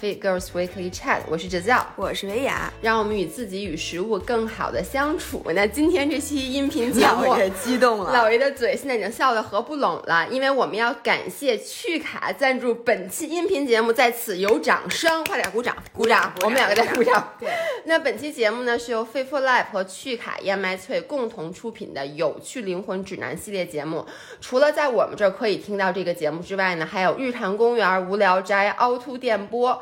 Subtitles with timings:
[0.00, 5.42] Fit Girls Weekly Chat，我是 Giselle，我是维雅，让我们与自己与食物更好的相处。
[5.54, 17.32] 那今天这期音频节目，激动了，老爷的嘴现在已经笑得合不拢了，因为我们要感谢趣卡赞助本期音频节目，在此有掌声，快点鼓掌，鼓掌，我们两个在鼓掌。
[17.38, 17.50] 对，
[17.84, 24.06] 那本期节目呢是由 Fit for Life 和趣卡燕麦脆共同出品的有趣灵魂指南系列节目。
[24.40, 29.81] 除了在我们这儿可以听到这个节目之外呢，还有日坛公园、无聊斋、凹凸电波。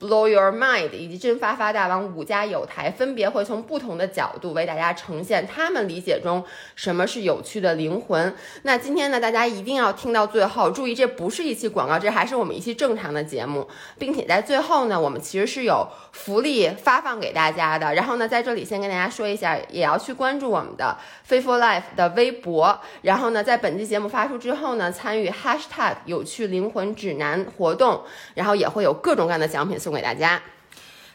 [0.00, 6.44] Blow Your Mind 以及真发发大王五家有台分别会从不同的角度为大家呈现他们理解中
[6.74, 8.34] 什么是有趣的灵魂。
[8.62, 13.66] 那今天呢，大家一定要听到最后，注意这不是一期广告，这还是我们一期正常的节目，
[13.98, 17.94] 并且在最后呢，我们其实是有福利发放给大家的。
[17.94, 20.98] 然后呢，在这里先跟大家说一下，也要去关注我们的
[21.28, 22.78] Faithful Life 的微博。
[23.02, 28.02] 然后呢，在本期节目发出之后呢，参与 Hashtag 有趣灵魂指南活动，
[28.34, 29.94] 然后也会有各种各样的奖品送。
[29.94, 30.42] 给大家，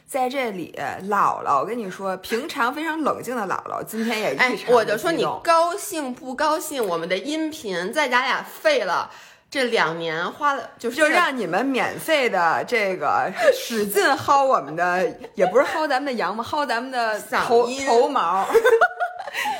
[0.08, 0.73] 在这里，
[1.09, 6.84] 姥姥，我跟你说，平常非常冷静的姥姥，今天也异常我就说你高兴不高兴？
[6.88, 9.12] 我们的音频在咱俩废了
[9.50, 18.47] 这两年，花了就是就让你们免费的这个 使劲薅我们的，也不是薅咱们的羊毛，薅咱们的头头毛。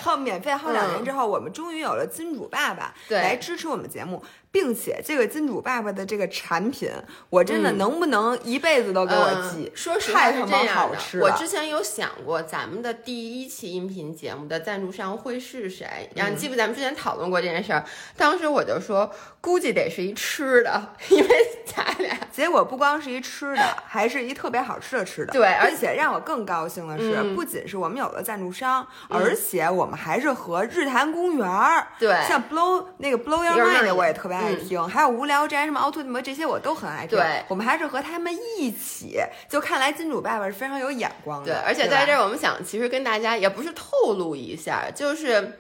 [0.04, 4.24] 薅免费薅两年之后，我们终于有了金主爸爸来支持我们节目。
[4.52, 6.90] 并且这个金主爸爸的这个产品，
[7.30, 9.72] 我真的能不能一辈子都给我寄？
[9.76, 16.56] 说实话是这样的，我之前有想过咱们的第一期音频节目的赞助商会是谁，然后你记不？
[16.56, 17.86] 咱们之前讨论过这件事儿，
[18.18, 21.30] 当时我就说估计得是一吃的， 因为
[21.66, 22.18] 咱俩。
[22.32, 25.32] 结果不光是一吃的，还是一特别好吃的吃的。
[25.32, 34.39] 对，而且让我更高兴的是，不仅是我们有了赞助商，而且我们还是和日坛公园儿，对，像 Blow 那个 Blow Your Mind 我也特别。
[34.40, 37.18] 爱听，还有无聊斋什么凹凸什么这些我都很爱听。
[37.18, 39.20] 对，我们还是和他们一起，
[39.50, 41.54] 就看来金主爸爸是非常有眼光的。
[41.54, 45.60] 对，而且在这儿我们想，其实跟大家也不是透露一下，就是。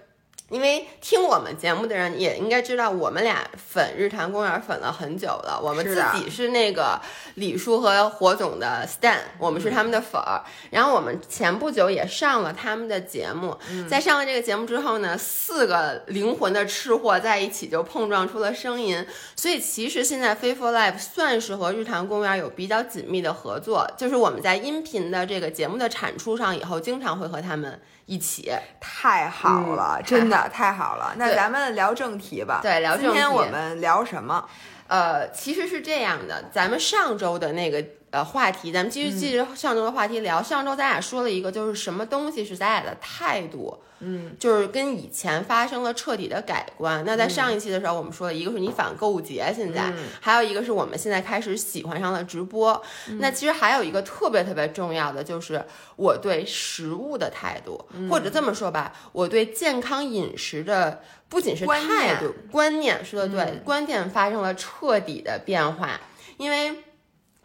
[0.49, 5.59] 因为听我们节目的人也应该知道，我们俩粉日坛公园粉了很久了。
[5.61, 6.99] 我们自己是那个
[7.35, 10.43] 李叔和火总的 stan，我们是他们的粉儿。
[10.71, 13.57] 然后我们前不久也上了他们的节目，
[13.87, 19.05] 在上了这个节目之后呢，四个灵魂的吃货在一起就碰撞出了声音。
[19.35, 27.79] 所以其实现在 Faithful Life 算是和日坛公园有比较紧密的合作，就是我们在音频的这个节目的产出上，以后经常会和他们。
[28.09, 31.13] 一起太好了，真的太好了。
[31.15, 32.59] 那咱们聊正题吧。
[32.59, 33.05] 对，聊正题。
[33.05, 34.49] 今天我们聊什么？
[34.87, 40.41] 呃，其实是这样的，咱们上周的那个呃话题，咱们继续继续上周的话题聊。
[40.41, 43.79] 上周咱俩说了一个，就是什么东西是咱俩的态度。
[44.01, 47.03] 嗯，就是跟以前发生了彻底的改观。
[47.05, 52.81] 那在上一期的时候，我们说了一个是你反购物节，现在还有一个是我们现在开始喜欢上了直播。
[53.19, 55.61] 那其实还有一个特别特别重要的，就是
[55.97, 65.99] 我对食物的态度，或者这么说吧，我对健康饮食的不仅是态度观念，说的对，观念发生了彻底的变化。
[66.37, 66.85] 因为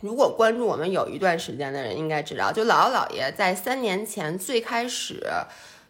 [0.04, 5.24] 如果关注我们有一段时间的人应该知道，就姥姥姥爷在三年前最开始。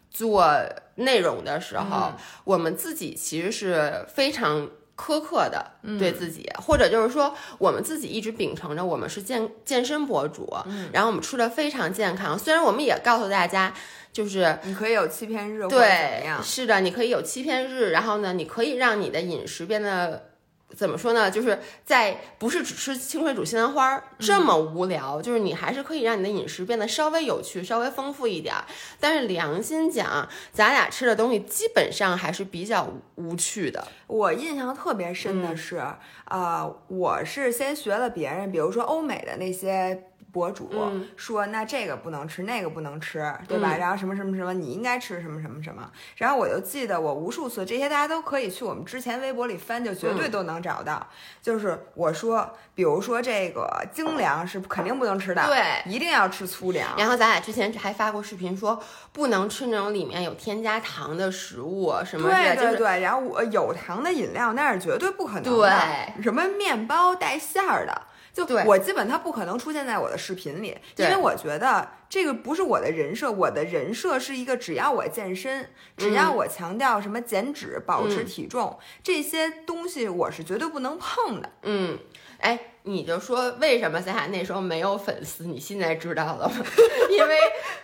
[0.09, 0.49] 做
[0.95, 2.13] 内容的时候，
[2.45, 10.49] 我们自己其实是非常苛刻的对自己，或者就是说，我们自己一直秉承着我们是健健身博主，
[10.93, 12.39] 然后我们吃的非常健康。
[12.39, 13.73] 虽然我们也告诉大家，
[14.13, 20.29] 就是你可以有欺骗日，对，是的，你可以有欺骗日，然后呢，你可以让你的饮食变得。
[20.75, 21.29] 怎么说呢？
[21.29, 28.53] 就是在不是只吃清水煮西兰花这么无聊，就是你还是可以让你的饮食变得稍微有趣、稍微丰富一点。
[28.99, 33.87] 但是良心讲，咱俩吃的东西基本上还是比较无趣的。
[34.07, 35.81] 我印象特别深的是，
[36.25, 40.07] 呃，我是先学了别人，比如说欧美的那些。
[40.35, 40.69] 博主
[41.15, 43.77] 说：“那这个不能吃，那个不能吃，对吧？
[43.77, 45.89] 然后什么什么什么，你应该吃什么什么什么。
[46.17, 51.07] 然后我就记得我无数次这些，大家都可以去我们之前微博里翻，就绝对都能找到。
[51.41, 56.93] 就是我说，比如说这个精粮是肯定不能吃的，对，一定要吃粗粮。
[56.97, 58.77] 然后咱俩之前还发过视频，说
[59.13, 62.99] 不能吃那种里面有添加糖的食物，什么对对对。
[62.99, 68.01] 然后我有糖的饮料那是绝对不可能的，对，什么面包带馅儿的。”
[68.35, 73.31] 就我基本它不可能出现在我的视频里，因为我觉得这个不是我的人设。
[73.31, 81.49] 我的人设是一个只要我健身，只要我强调什么减脂、保持体重这些东西，我是绝对不能碰的。
[81.61, 81.97] 嗯，
[82.39, 85.45] 哎，你就说为什么咱俩那时候没有粉丝？
[85.45, 86.65] 你现在知道了吗？
[87.09, 87.37] 因为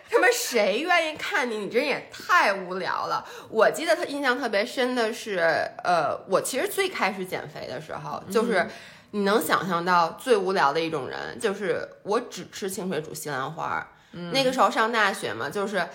[0.09, 1.59] 他妈谁愿意看你？
[1.59, 3.25] 你这人也太无聊了。
[3.49, 5.39] 我记得他印象特别深的是，
[5.83, 8.67] 呃，我其实最开始减肥的时候就是。
[9.11, 13.87] 你能想象到最无聊的一种人，就是我只吃清水煮西兰花。
[14.33, 15.87] 那个时候上大学嘛，就是。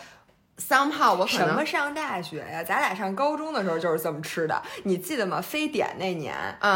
[0.58, 2.64] 三炮，我什么上大学呀？
[2.64, 5.40] 咱俩上高中的时候就是这么吃的，你记得吗？
[5.40, 6.34] 非典那年，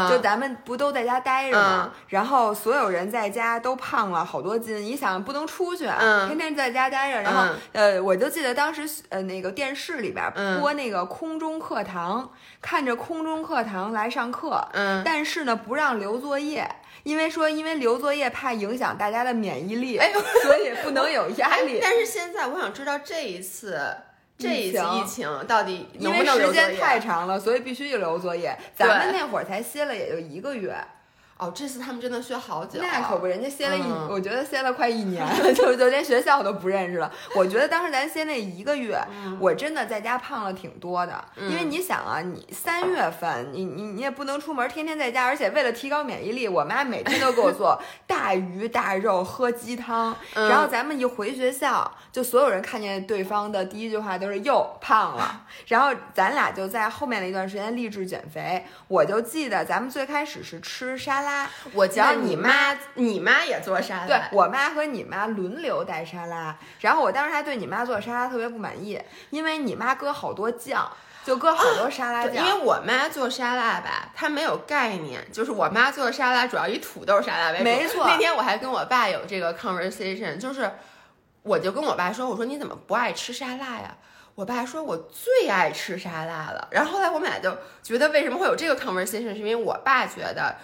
[0.09, 1.91] 就咱们不都在家待着吗？
[2.07, 7.21] 然后所有人在家都胖了好多斤，你想不能出去，天天在家待着。
[7.21, 12.31] 然后呃，我就记得当时呃那个电视里边播那个空中课堂，
[12.61, 16.69] 看着空中课堂来上课，嗯，但是呢不让留作业。
[17.03, 20.11] 因为说，因为留作业怕影响大家的免疫力，哎，
[20.43, 21.79] 所以不能有压力。
[21.81, 23.79] 但是现在我想知道这一次
[24.37, 28.57] 这一次疫情到底因为时间太长了，所以必须得留作业。
[28.75, 30.75] 咱们那会儿才歇了也就一个月。
[31.41, 37.11] 哦，这次他们真的歇好久，那可不，人家歇了一，我觉得歇了快一年， 就就连学校都不认识了。
[37.35, 38.95] 我觉得当时咱歇那一个月，
[39.39, 50.15] 我真的在家胖了挺多的，因为你想啊，你三月份你你你也不能出门，天天在家，而且为了提高免疫力，我妈每天都给我做 大鱼大肉，喝鸡汤。
[50.35, 55.41] 然后咱们一回学校，就所有人看见对方的第一句话都是又胖了。
[55.65, 58.63] 然后咱俩就在后面的一段时间励志减肥。
[58.87, 61.30] 我就记得咱们最开始是吃沙拉。
[61.73, 64.07] 我教你妈，你妈也做沙拉。
[64.07, 70.91] 对我妈和你妈轮流带沙拉，然后我当时还对你妈做沙拉特别不满意，因为你妈搁好多酱，
[71.23, 72.35] 就搁好多沙拉酱。
[72.35, 77.63] 因为我妈做沙拉吧，她没有概念，就是我妈做的沙拉主要以土豆沙拉为主。
[77.63, 78.05] 没错。
[78.07, 80.71] 那天我还跟我爸有这个 conversation，就是
[81.43, 83.95] 我就跟我爸说，我说你怎么不爱吃沙拉呀？
[84.35, 86.67] 我爸说我最爱吃沙拉了。
[86.71, 90.55] 然后后来我们俩就觉得为什么会有这个 conversation，是因为我爸觉得。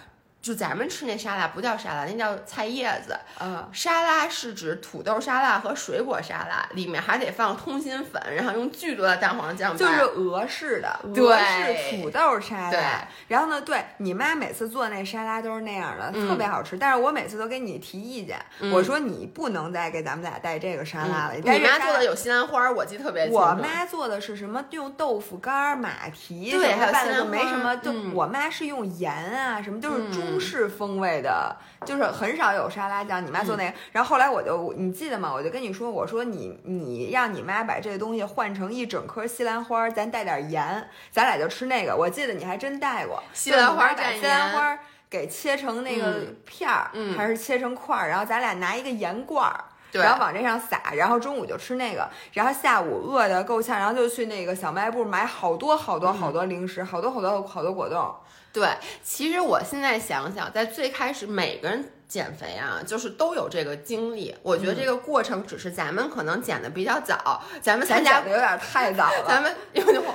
[0.42, 3.18] 就咱们吃那沙拉不叫沙拉，那叫菜叶子。
[3.42, 9.76] 嗯，沙拉是指土豆沙拉和水果沙拉，里面还得放通心粉，然后用巨多的蛋黄酱。
[9.76, 12.72] 就是俄式的，俄式土豆沙拉。
[12.72, 12.82] 对。
[13.28, 16.78] 然后呢，对你妈每次做那沙拉都是那样的，特别好吃。
[16.78, 18.40] 但是我每次都给你提意见，
[18.72, 21.34] 我说你不能再给咱们俩带这个沙拉了。
[21.36, 23.38] 你妈做的有西兰花，我记得特别清楚。
[23.38, 24.64] 我妈做的是什么？
[24.72, 27.76] 用豆腐干、马蹄，对，还有拌的没什么。
[27.78, 33.26] 就我妈是用盐啊，什么都是中式风味的，就是很少有沙拉酱。
[33.26, 35.32] 你妈做那个，然后后来我就，你记得吗？
[35.34, 41.96] 我就跟你说，我说你你让你妈把这个东西换成一整颗西兰花，咱带点盐，咱俩就吃那个。
[41.96, 44.78] 我记得你还真带过西兰花把西兰花
[45.10, 49.64] 给切成那个片儿，还是切成块儿，然后咱俩拿一个盐罐儿，
[49.94, 58.14] 然后往这上撒，然后中午就吃那个，然后下午饿得够呛，然后就去那个小卖部买好多好多好多零食，好多好多好多果冻。
[58.58, 58.68] 对，
[59.04, 64.36] 其实我现在想想，在最开始每个人减肥啊，就是都有这个经历。
[64.42, 69.26] 我觉得这个过程只是咱们可能减的比较早，咱们参加的有点太早了。
[69.28, 69.56] 咱们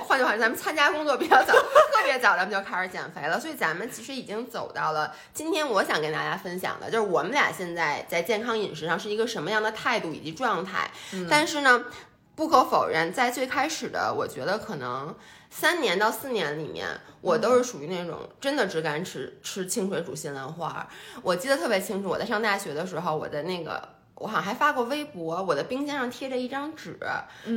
[0.05, 3.39] 换句话说，咱们参加工作比较早，特别早，咱们就开始减肥了。
[3.39, 5.65] 所以咱们其实已经走到了今天。
[5.65, 10.91] 我想跟大家分享的就是我们俩现在在健康饮食上是一个什么样的态度以及状态。
[11.29, 11.85] 但是呢，
[12.35, 15.15] 不可否认，在最开始的，我觉得可能。
[15.55, 16.87] 三年到四年里面，
[17.21, 20.87] 我都是属于那种真的只敢吃吃清水煮西兰花。
[21.21, 26.97] 我记得特别清楚，我在上大学的时候，我的那个我好像还发过微博，我的冰箱上贴着一张纸，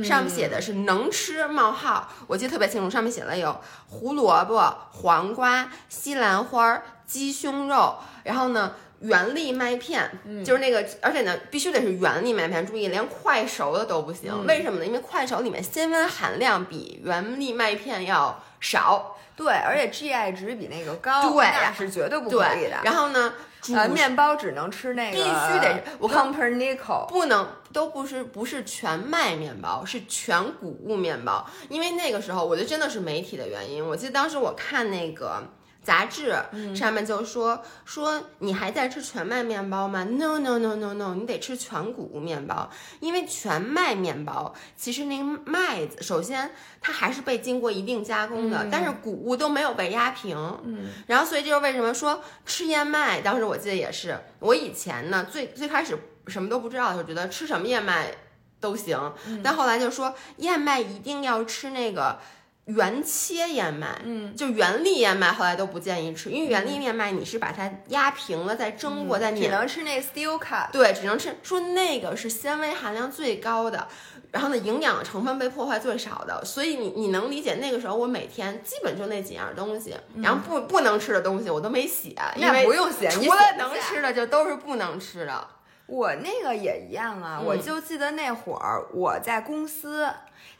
[0.03, 2.07] 上面写的是能吃冒号。
[2.27, 8.73] 我记得特别清楚，上面写了有胡萝卜、黄瓜、西兰花、鸡胸肉，然后呢。
[8.99, 10.09] 原粒麦片，
[10.43, 12.65] 就是那个，而且呢，必须得是原粒麦片。
[12.65, 14.45] 注意，连快熟的都不行。
[14.47, 14.85] 为什么呢？
[14.85, 19.15] 因为快熟里面纤维含量比原粒麦片要少。
[19.35, 21.29] 对，而且 GI 值比那个高。
[21.29, 21.45] 对，
[21.77, 22.79] 是绝对不可以的。
[22.83, 23.33] 然后呢，
[23.75, 31.47] 呃，面包只能吃那个，必须得是 pumpernickel，不能都不是不是全麦面包，是全谷物面包。
[31.69, 33.87] 因为那个时候，我觉得真的是媒体的原因。
[33.87, 35.43] 我记得当时我看那个。
[35.87, 36.35] 杂志
[36.75, 46.51] 上面就说说你还在吃全麦面包吗？No No No No No，你得吃全谷物面包，因为全麦面包其实那个麦子首先
[46.81, 50.35] 它还是被经过一定加工的，但是谷物都没有被压平。
[50.65, 58.11] 嗯，然后所以这就是为什么说吃燕麦，当时我记得也是，我以前呢最最开始什么都不知道的时候，觉得吃什么燕麦
[58.59, 62.19] 都行，但后来就说燕麦一定要吃那个。
[62.67, 73.87] 原切燕麦，嗯，就原粒燕麦，后来都不建议吃，因为原粒燕麦你是把它压平了再蒸过再碾，只能吃那 steel cut，对，只能吃，说那个是纤维含量最高的，
[74.31, 85.47] 然后呢营养成分被破坏最少的，所以你你能理解那个时候我每天基本就那几样东西，然后不不能吃的东西我都没写，因为不用写，除了能吃的就都是不能吃的。
[85.85, 90.05] 我那个也一样啊，我就记得那会儿我在公司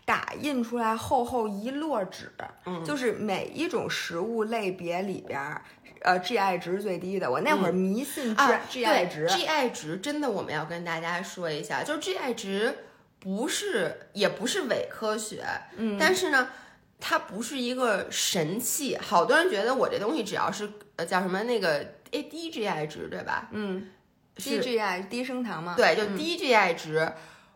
[0.08, 2.32] 打印出来厚厚一摞纸，
[2.66, 5.62] 嗯就是每一种食物类别里边儿，
[6.02, 7.30] 呃，GI 值最低的。
[7.30, 12.74] 我那会儿迷信 G、啊 GI 值，GI 值真的我们要跟大家说一下，就是 GI 值
[13.20, 15.44] 不是也不是伪科学，
[15.76, 16.48] 嗯，但是呢。
[17.00, 23.50] 它不是一个神器，好多人觉得我这东西只要是呃叫什么那个诶低 GI 值对吧？
[23.52, 23.88] 嗯，
[24.38, 27.08] 是低 GI 低升糖嘛，对，就低 GI 值，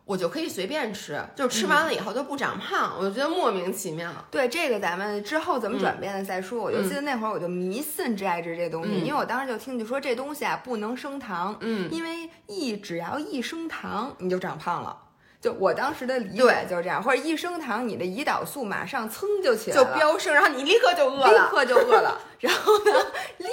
[0.04, 4.12] 我就可以随便吃，就吃完了以后都不长胖，我就觉得莫名其妙。
[4.30, 6.60] 对这个，咱们之后怎么转变的再说。
[6.60, 14.96] 我就嗯记得那会儿，我就迷信 GI 值这东西，因为我当时就听就说这东西啊不能升糖，嗯，因为一只要一升糖你就长胖了。
[15.40, 21.32] 就我当时的理解对就是这样，或者一升糖，你的胰岛素马上噌就起来就，飙升，然后你立刻就饿了。
[21.32, 22.92] 立刻就饿了， 然后呢，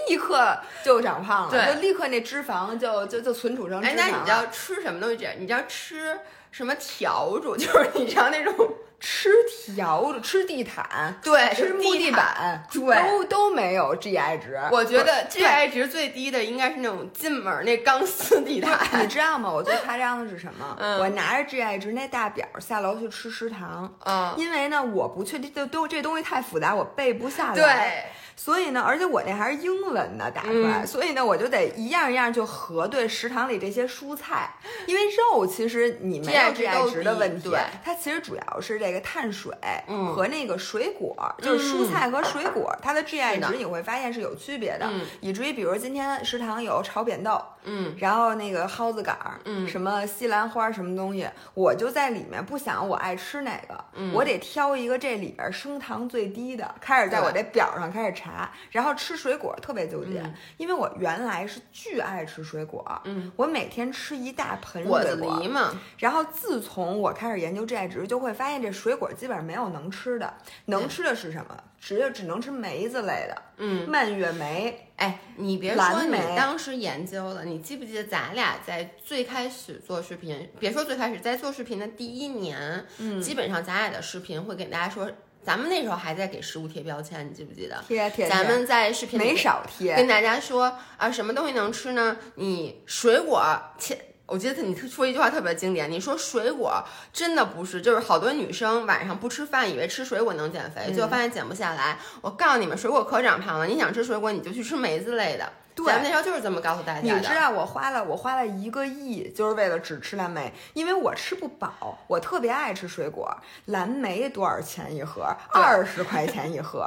[0.08, 4.46] 立刻就长胖了，就立刻那脂肪就就就存储成脂哎，那你知道。
[4.52, 5.34] 吃什么东西这样？
[5.40, 6.20] 你知道吃
[6.52, 7.56] 什么笤帚？
[7.58, 8.54] 就是你知道那种
[9.00, 9.30] 吃
[9.68, 14.60] 笤帚、吃地毯、对吃木地板，对都都没有 GI 值。
[14.72, 19.08] 我觉得 GI 值最低的应该是那种进门儿那钢丝地毯你。
[19.08, 19.50] 知道吗？
[19.50, 20.76] 我最夸张的是什么？
[20.80, 27.56] 嗯我拿着 GI 值那大表下楼去吃食堂，嗯，因为呢，我不确定，就都这东西太复杂，我背不下来。
[27.56, 28.04] 对，
[28.40, 30.88] 所以呢，而且我那还是英文呢打出来，嗯。
[30.88, 34.50] 所以呢，我就得一样一样就核对食堂里这些蔬菜，
[34.88, 39.54] 因为肉其实你没有 GI 值的问题对，它其实主要是这个碳水
[39.88, 40.16] 嗯。
[40.16, 45.06] 和那个水果，就是蔬菜和水果，它的 GI 值你会发现是有区别的，嗯。
[45.20, 49.68] 以至于比如今天食堂有炒扁豆，嗯，然后那个蒿子杆儿，嗯。
[49.68, 54.14] 什么西兰花什么东西，我就在里面不想我爱吃哪个，嗯。
[54.14, 58.29] 我得挑一个这里边升糖最低的，开始在我这表上开始查，
[58.72, 60.34] 然后吃水果特别纠结，嗯。
[60.58, 70.34] 因为我原来是巨爱吃水果，嗯，我每天吃一大盆水果狸，嘛，然后自从我开始研究 GI 值，就会发现这水果基本上没有能吃的，
[70.66, 71.64] 能吃的是什么？
[71.80, 85.10] 只有只能吃梅子类的，嗯，蔓越莓，哎，你别说你当时研究了，你记不记得咱俩在最开始做视频，别说最开始，在做视频的第一年，嗯基本上咱俩的视频会给大家说，
[85.50, 87.76] 咱们那时候还在给食物贴标签，你记不记得？
[87.88, 92.18] 贴贴贴，咱们在视频里没少贴，跟大家说啊，什么东西能吃呢？
[92.36, 93.44] 你水果
[93.80, 94.00] 切。
[94.28, 101.98] 我记得你说一句话特别经典，你说水果真的不是，就是好多女生晚上不吃饭，以为吃水果能减肥，嗯结果发现减不下来。
[102.22, 103.66] 我告诉你们，水果可长胖了。
[103.66, 105.52] 你想吃水果，你就去吃梅子类的。
[105.84, 107.08] 对咱们那时候就是这么告诉大家的。
[107.08, 113.36] 你知道我花了我花了一个亿，就是为了只吃蓝莓，因为我吃不饱，我特别爱吃水果。
[113.66, 115.26] 蓝莓多少钱一盒？
[115.52, 116.86] 二十块钱一盒，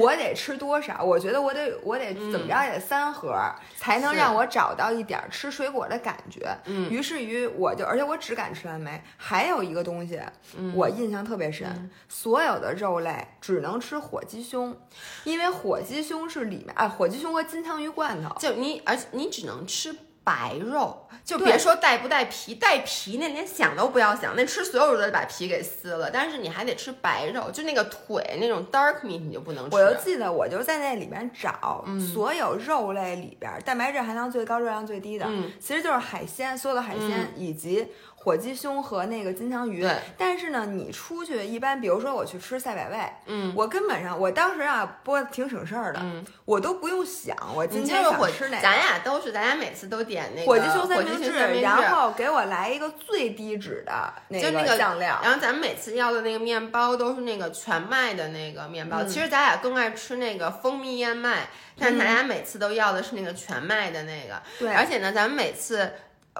[0.00, 1.02] 我得吃多少？
[1.02, 3.34] 我觉得我得我得怎么着也得三盒，
[3.76, 6.48] 才能让我找到一点儿吃水果的感觉。
[6.66, 9.02] 嗯于是于我就，而且我只敢吃蓝莓。
[9.16, 10.20] 还有一个东西，
[10.56, 14.76] 嗯我印象特别深，所有的肉类只能吃火鸡胸，
[15.24, 18.29] 因为火鸡胸是里面啊，火鸡胸和金枪鱼罐头。
[18.38, 26.10] 就你，而且你只能吃白肉，就别说带不带皮，带皮那连想都不要想，那吃所有肉都得把皮给撕了。
[26.10, 29.74] 但是你还得吃白肉，就那个腿那种 dark meat 你就不能吃。
[29.74, 37.88] 我就记得，我就在那里面找、所有肉类里边儿蛋白质含量最高、热量最低的，嗯其实就是海鲜，所有的海鲜、以及
[38.22, 39.80] 火鸡胸和那个金枪鱼。
[39.80, 48.62] 对，但是呢，你出去一般，比如说我去吃赛百味，嗯，我根本上我当时啊，播的挺省事儿的，嗯我都不用想我今天想吃哪个。
[48.62, 55.18] 咱俩都是，咱俩每次都点那个火鸡胸三明治，然后给我来一个最低脂的那就那个酱料。
[55.22, 59.02] 然后咱们每次要的那个面包都是那个全麦的那个面包。
[59.04, 61.48] 其实咱俩更爱吃那个蜂蜜燕麦，
[61.78, 64.42] 但咱俩每次都要的是那个全麦的那个。
[64.58, 65.90] 对而且呢，咱们每次。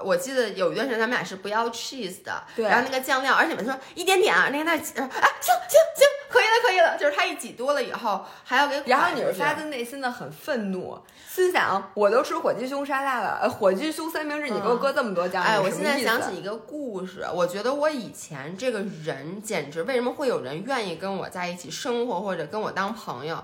[0.03, 10.97] 我记得有一段时间咱们俩是不要 cheese 的，对然后那个酱料，而且每次说一点点啊，那个那挤，啊行行行，可以了可以了，就是他一挤多了以后还要给，然后你是发自内心的很愤怒，
[11.29, 23.43] 心想我都吃火鸡胸沙拉了，呃，火鸡胸三明治，你给我搁这么多酱，哎，我现在想起一个故事，我觉得我以前这个人简直，为什么会有人愿意跟我在一起生活或者跟我当朋友？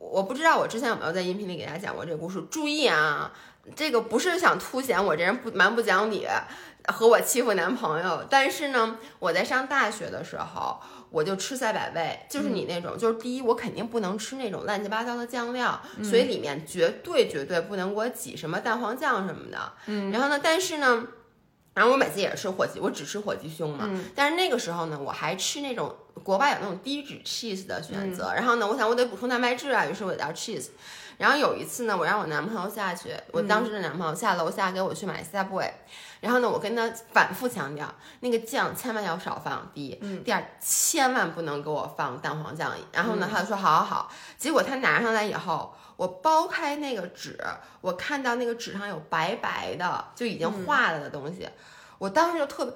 [0.00, 2.40] 我我不知道我之前有没有在音频里给大家讲过这个故事。
[2.50, 3.32] 注意啊，
[3.74, 6.26] 这个不是想凸显我这人不蛮不讲理
[6.86, 10.80] 和我欺负男朋友，但是呢，我在上大学的时候。
[11.10, 19.72] 我就吃赛百味，就是你那种，就是第一，我肯定不能吃那种乱七八糟的酱料，所以里面绝对绝对不能给我挤什么蛋黄酱什么的。
[19.86, 21.06] 嗯，然后呢，但是呢，
[21.72, 23.88] 然后我每次也是吃火鸡，我只吃火鸡胸嘛。
[24.14, 30.66] 但是那个时候呢，我还吃那种国外有那种低脂 cheese 的选择，然后呢，我想我得补充蛋白质啊，于是我要 cheese。
[31.18, 35.70] 然后有一次呢，我让我男朋友下去，我当时的男朋友下楼下给我去买 Subway，
[36.20, 42.72] 然后呢，我跟他反复强调，那个酱千万要少放，第一，第二千万不能给我放蛋黄酱。
[42.92, 44.12] 然后呢，他就说好好好。
[44.36, 47.36] 结果他拿上来以后，我剥开那个纸，
[47.80, 51.48] 我看到那个纸上有白白的，就已经化了的东西，
[51.98, 52.74] 我当时就特别，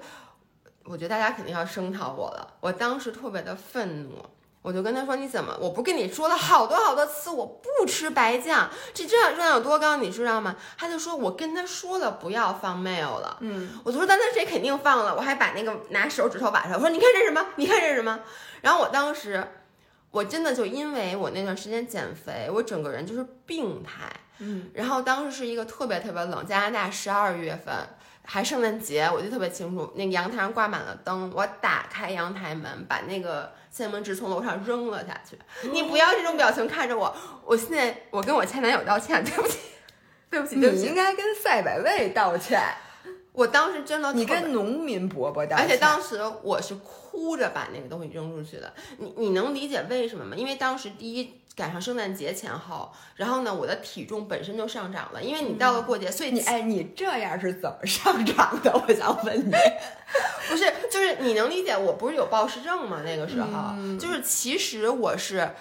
[0.83, 4.25] 我觉得大家肯定要声讨我了，我当时特别的愤怒。
[4.63, 5.55] 我就跟他说：“你怎么？
[5.59, 17.45] 我不跟你说了好多好多次，我不吃白酱，这热量有多高，你知道吗？”他就说：“我跟他说了不要放 mayo 了。”嗯，我就说：“但那谁肯定放了？”我还把那个拿手指头把上，我说：“你看这是什么？
[17.57, 18.17] 你看这是什么？”
[18.61, 19.45] 然后我当时，
[20.11, 24.09] 我真的就因为我那段时间减肥，我整个人就是病态。
[24.39, 27.75] 嗯，然后当时是一个特别特别冷，加拿大十二月份。
[28.25, 29.91] 还圣诞节，我记得特别清楚。
[29.95, 35.37] 那个阳台上挂满了灯，我打开阳台门，把那个三明治从楼上扔了下去。
[35.69, 37.13] 你不要这种表情看着我，
[37.45, 39.59] 我现在我跟我前男友道歉， 对不起，
[40.29, 40.83] 对不起，对不起。
[40.83, 42.61] 你应该跟赛百味道歉。
[43.33, 45.65] 我当时真的，你跟农民伯伯道歉。
[45.65, 48.71] 而且当时我是哭着把那个东西扔出去的。
[48.99, 50.35] 你你能理解为什么吗？
[50.35, 51.41] 因为当时第一。
[51.55, 58.73] 赶上圣诞节前后，然后呢，我的体重本身就上涨了，因为你到了过节，所以你哎，你这样是怎么上涨的？
[58.87, 59.51] 我想问你，
[60.49, 63.01] 不是，就是你能理解，我不是有暴食症吗？
[63.05, 65.51] 那个时候，就是其实我是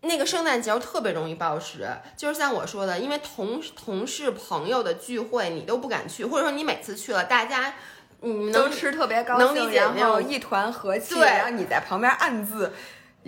[0.00, 7.74] 那个圣诞节特别容易暴食，就是像我说的，因为同同事朋友的聚会你都不敢去，或者说你每次去了，大家
[8.22, 12.72] 你能吃特别高兴，然后一团和气，然后你在旁边暗自。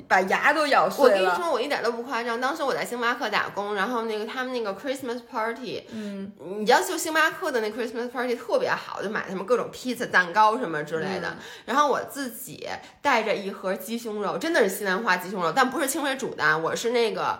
[0.09, 1.11] 把牙都咬碎了。
[1.11, 2.41] 我跟你说，我一点都不夸张。
[2.41, 11.37] 当时我在星巴克打工，然后那个他们那个 Christmas party，嗯，你知道就星巴克的那 Christmas party 特别好，就买什么各种披萨、蛋糕什么之类的。
[11.65, 12.69] 然后我自己
[13.01, 17.39] 带着一盒鸡胸肉，真的是西兰花鸡胸肉，但不是清水煮的，我是那个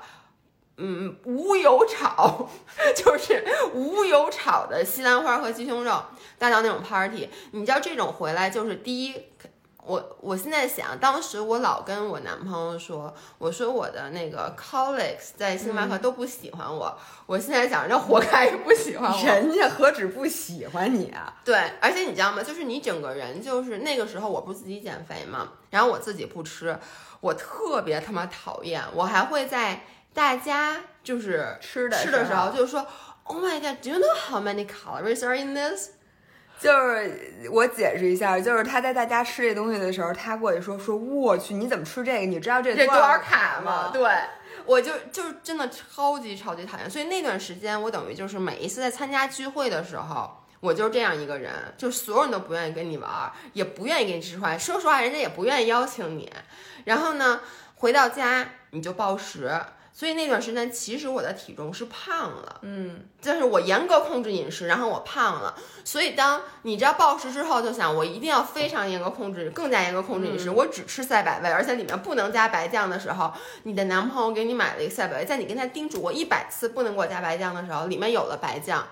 [0.77, 2.49] 嗯无油炒，
[2.95, 3.45] 就是
[3.75, 6.01] 无油炒的西兰花和鸡胸肉
[6.39, 7.29] 带到那种 party。
[7.51, 9.15] 你知道这种回来就是第一。
[9.87, 16.97] 我我现在想，当时我老跟我男朋友说，我说我的那个 colleagues 在星巴克都不喜欢我。
[17.27, 19.27] 我现在想，这活该不喜欢我。
[19.27, 21.35] 人家何止不喜欢你啊？
[21.45, 22.43] 对，而且你知道吗？
[22.43, 26.79] 就是你整个人，就是那个时候我不是自己减肥嘛，然后我自己不吃，
[27.21, 28.83] 我特别他妈讨厌。
[28.95, 29.83] 我还会在
[30.15, 32.87] 大家就是吃的吃的时候，就是说
[33.25, 35.91] ，Oh my god，Do you know how many calories are in this？
[36.65, 42.27] 就是我解释一下，就是他在大家吃这东西的时候，他过去说说，我去，你怎么吃这个？
[42.27, 43.91] 你知道这多少卡吗？
[43.93, 44.11] 对，
[44.65, 46.89] 我就就是真的超级超级讨厌。
[46.89, 54.59] 所以那段时间，我等于就是每一次在参加聚会的时候，我就是这样一个人，就所有人都不愿意跟你玩，也不愿意给你吃饭。
[54.59, 56.33] 说实话，人家也不愿意邀请你。
[56.87, 57.43] 然后呢，
[57.75, 59.53] 回到家你就暴食。
[59.97, 65.55] 所以那段时间，其实我的体重是胖了，嗯，就是我严格控制饮食，然后我胖了。
[65.85, 78.85] 所以当你知道暴食之后，就想我一定要非常严格控制，更加严格控制饮食，我只吃赛百味，而且里面不能加白酱的时候，你的男朋友给你买了一个赛百味，在你跟他叮嘱过一百次不能给我加白酱的时候，里面有了白酱。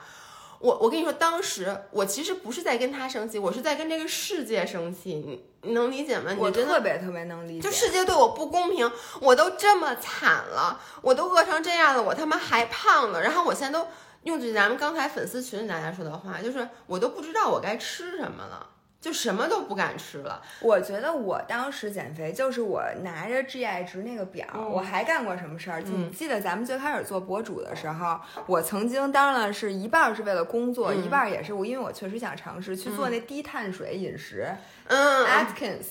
[0.62, 6.34] 我我跟你说，当时我其实不是在跟他生气，我是在跟这个世界生气，你你能理解吗？
[6.38, 7.68] 我特别特别能理解。
[7.68, 8.88] 就世界对我不公平，
[9.20, 13.88] 我都这么惨了，我都饿成这样了，我他妈还胖了，然后我现在都
[14.22, 18.68] 用着咱们刚才粉丝群里大家说的话，就是我都不知道我该吃什么了。
[19.02, 20.40] 就什么都不敢吃了。
[20.60, 25.82] 我觉得我当时减肥就是我拿着 GI 值那个表，我还干过什么事儿？
[25.82, 34.46] 你记得咱们最开始做博主的时候，我曾经当然是一半是为了工作，一半也是我因为我确实想尝试去做那低碳水饮食。
[34.86, 35.86] 嗯，Atkins。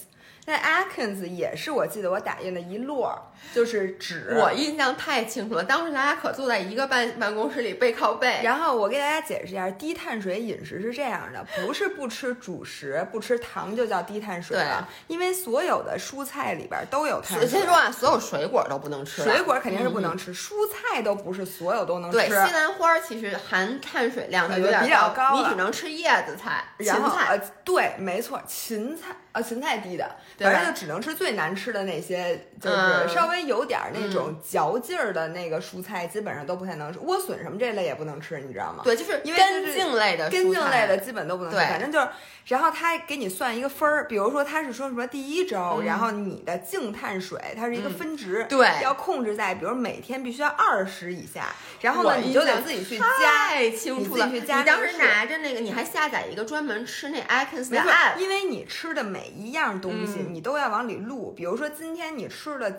[0.45, 3.15] 那 Atkins 也是，我记得我打印了一摞，
[3.53, 4.35] 就是纸。
[4.39, 8.41] 我印象太清楚了，当时咱俩可坐在一个办办公室里背靠背。
[8.43, 14.89] 然后我给大家解释一下，低碳水饮食是这样的，不是不吃主食、 不吃糖就叫低碳水了。
[15.07, 17.47] 因为所有的蔬菜里边都有碳水。
[17.47, 19.21] 先说啊，所有水果都不能吃。
[19.21, 22.17] 水果肯定是不能吃，蔬菜都不是所有都能吃。
[22.17, 27.27] 对，西兰花其实含碳水量有点比较高，你只能吃叶子菜、芹菜。
[27.29, 29.15] 呃对，没错，芹菜。
[29.31, 36.99] 啊，芹菜低的，反正就只能吃最难吃的那些，就是稍微有点那种嚼劲儿的那个蔬菜，基本上都不太能吃。
[36.99, 38.81] 莴笋什么这类也不能吃，你知道吗？
[38.83, 41.57] 对，就是因为根茎类的，根茎类的基本都不能吃。
[41.57, 42.07] 反正就是。
[42.47, 51.53] 然后他给你算一个分儿，比如说他是说什么第一周，然后你的净碳水它是一个分值，对，要控制在比如每天必须要二十以下。
[51.81, 53.05] 然后呢，你就得自己去加，
[53.47, 54.25] 太清楚了。
[54.25, 61.31] 你当时拿着那个，你还下载一个专门吃那 Atkins 的 app，因为你吃的每每一样东西你都要往里录。
[61.37, 62.71] 比如说今天你吃了。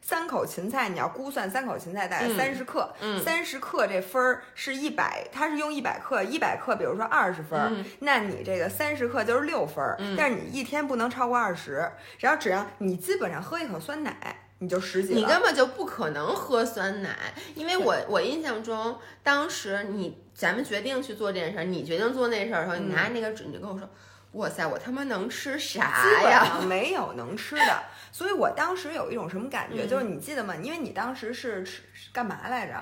[0.00, 2.90] 三口芹菜，你要估算三口芹菜大概三十克，
[3.22, 9.84] 三十克这分儿是一百，它是用一百克，一百克，比如说二十分，那你这个三十克就是六分，
[10.16, 11.86] 但是你一天不能超过二十，
[12.20, 14.16] 然后只要你基本上喝一口酸奶，
[14.60, 17.14] 你就十几你根本就不可能喝酸奶，
[17.54, 23.86] 因为我我印象中，当时你咱们决定去做这件事儿，你决定做那事儿的时候，你拿那个纸，你就跟我说。
[24.32, 26.60] 哇塞，我他妈能吃啥呀？
[26.68, 30.54] 没有能吃的，所以我当时有一种什么感觉，就是你记得吗？
[30.54, 32.74] 因为你当时是吃干嘛来着？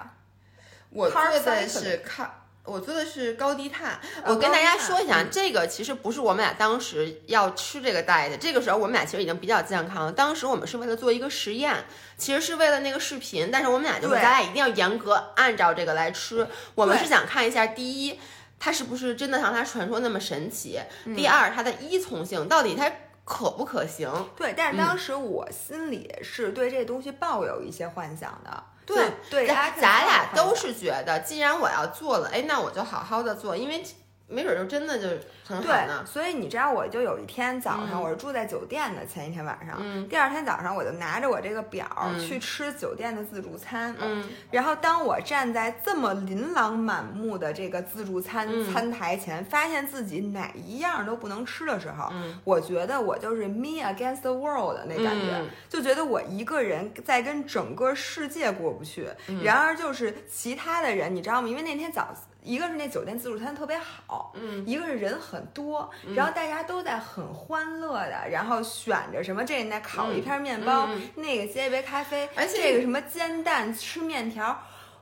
[0.90, 2.28] 我做的是看，
[2.64, 3.98] 我做的是高低碳。
[4.24, 10.12] 我跟大家说一下，这个其实不是我们俩当时要吃这个 diet，这个时候我们俩其实已经比较健康了。
[10.12, 11.84] 当时我们是为了做一个实验，
[12.18, 16.46] 其实是为了那个视频，但是我们俩就是咱俩一定要严格按照这个来吃。
[16.74, 18.18] 我们是想看一下第一。
[18.58, 20.80] 它是不是真的像它传说那么神奇？
[21.14, 22.90] 第二，它的依从性到底它
[23.24, 24.10] 可不可行？
[24.36, 28.64] 对，但是当时我心里是对这东西抱有一些幻想的。
[28.84, 33.84] 对对，咱咱俩都是觉得，既然我要做了，哎，那我就好好的做，因为。
[34.28, 35.06] 没准就真的就
[35.46, 36.04] 很好呢。
[36.04, 39.06] 所以你知道，我就有一天早上，我是住在酒店的。
[39.06, 41.86] 前一天晚上，第二天早上，我就拿着我这个表
[42.20, 43.94] 去吃酒店的自助餐。
[44.00, 52.12] 嗯，然后当我站在这么琳琅满目的这个自助餐餐台前，发现自己哪一样都不能吃的时候，
[52.42, 59.08] 我觉得我就是 me against the world 那感觉，就觉得我一个人在跟整个世界过不去。
[59.44, 61.46] 然而，就是其他的人，你知道吗？
[61.46, 62.08] 因为那天早。
[62.46, 74.56] 一个是那酒店自助餐特别好，嗯，一个是人很多，然后大家都在很欢乐的，然后选着什么这那烤一片面包，那个接一杯咖啡，而且这个什么煎蛋吃面条，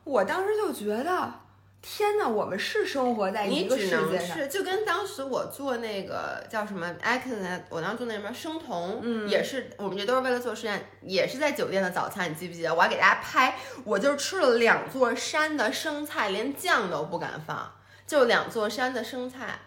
[0.04, 1.43] 我当时就觉得。
[1.86, 12.74] 天呐，我们是生活在一个世界上，就跟当时我做那个叫什么 X，我当时做那什么生酮，嗯，也是我们这都是为了做实验，也是在酒店的早餐，你记不记得？
[12.74, 17.70] 我还给大家拍，我就是吃了两座山的生菜，连酱都不敢放，
[18.06, 19.58] 就两座山的生菜，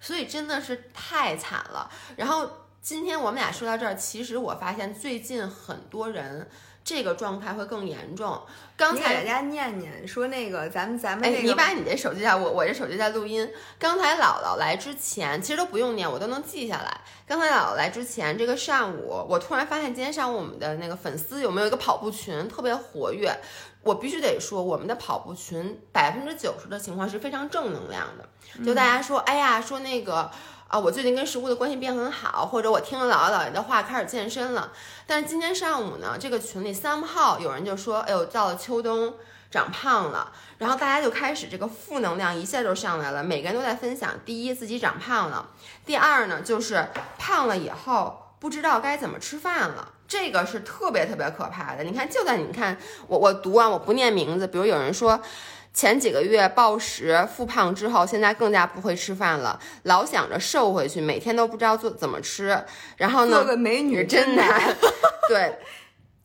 [0.00, 1.88] 所以真的是太惨了。
[2.16, 2.50] 然后
[2.82, 6.50] 今天我们俩说到这儿，其实我发现最近很多人。
[6.82, 8.40] 这个状态会更严重。
[8.76, 13.48] 刚才大家念念说那个，咱们咱们哎，你把你这手机啊，我我这手机在录音。
[13.78, 17.00] 刚才姥姥来之前，其实都不用念，我都能记下来。
[17.26, 23.30] 刚才姥姥来之前，这个上午，我突然发现今天上午我们的那个粉丝有没有一个跑步群特别活跃？
[23.82, 30.30] 我必须得说，我们的跑步群百分之九十的情况是非常正能量的，就大家说，哎呀，说那个。
[30.70, 34.70] 啊，我最近跟食物的关系变很好，或者我听了姥姥姥爷的话开始健身了。
[35.04, 39.12] 但是今天上午呢，这个群里三号有人就说，哎呦，到了秋冬
[39.50, 45.44] 长胖了，然后大家就开始这个负能量一下就上来了，每个人都在分享：第一，自己长胖了；
[45.84, 46.86] 第二呢，就是
[47.18, 51.82] 胖了以后不知道该怎么吃饭了，这个是特别特别可怕的。
[51.82, 52.78] 你看，就在你看
[53.08, 55.20] 我我读完我不念名字，比如有人说。
[55.72, 62.62] 前几个月暴食复胖之后，现在更加不会吃饭了，老想着瘦回去，每天都不知道做怎么吃。
[62.96, 64.76] 然后呢，做个美女真难。
[65.28, 65.56] 对，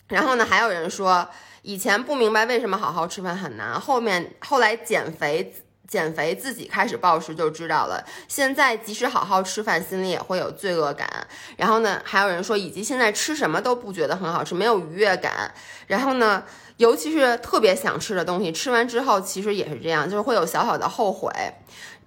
[0.07, 1.27] 然后呢，还有人说，
[1.61, 5.53] 以前不明白为什么好好吃饭很难，后面后来减肥
[5.87, 8.03] 减肥自己开始暴食就知道了。
[8.27, 11.07] 现在即使好好吃饭，心里也会有罪恶感。
[11.57, 15.53] 然后呢，还有人说，以及现在吃什么都不觉得很好吃，没有愉悦感。
[15.87, 16.43] 然后呢？
[16.77, 21.31] 尤其是特别想吃的东西，吃完之后其实也是这样，就是会有小小的后悔。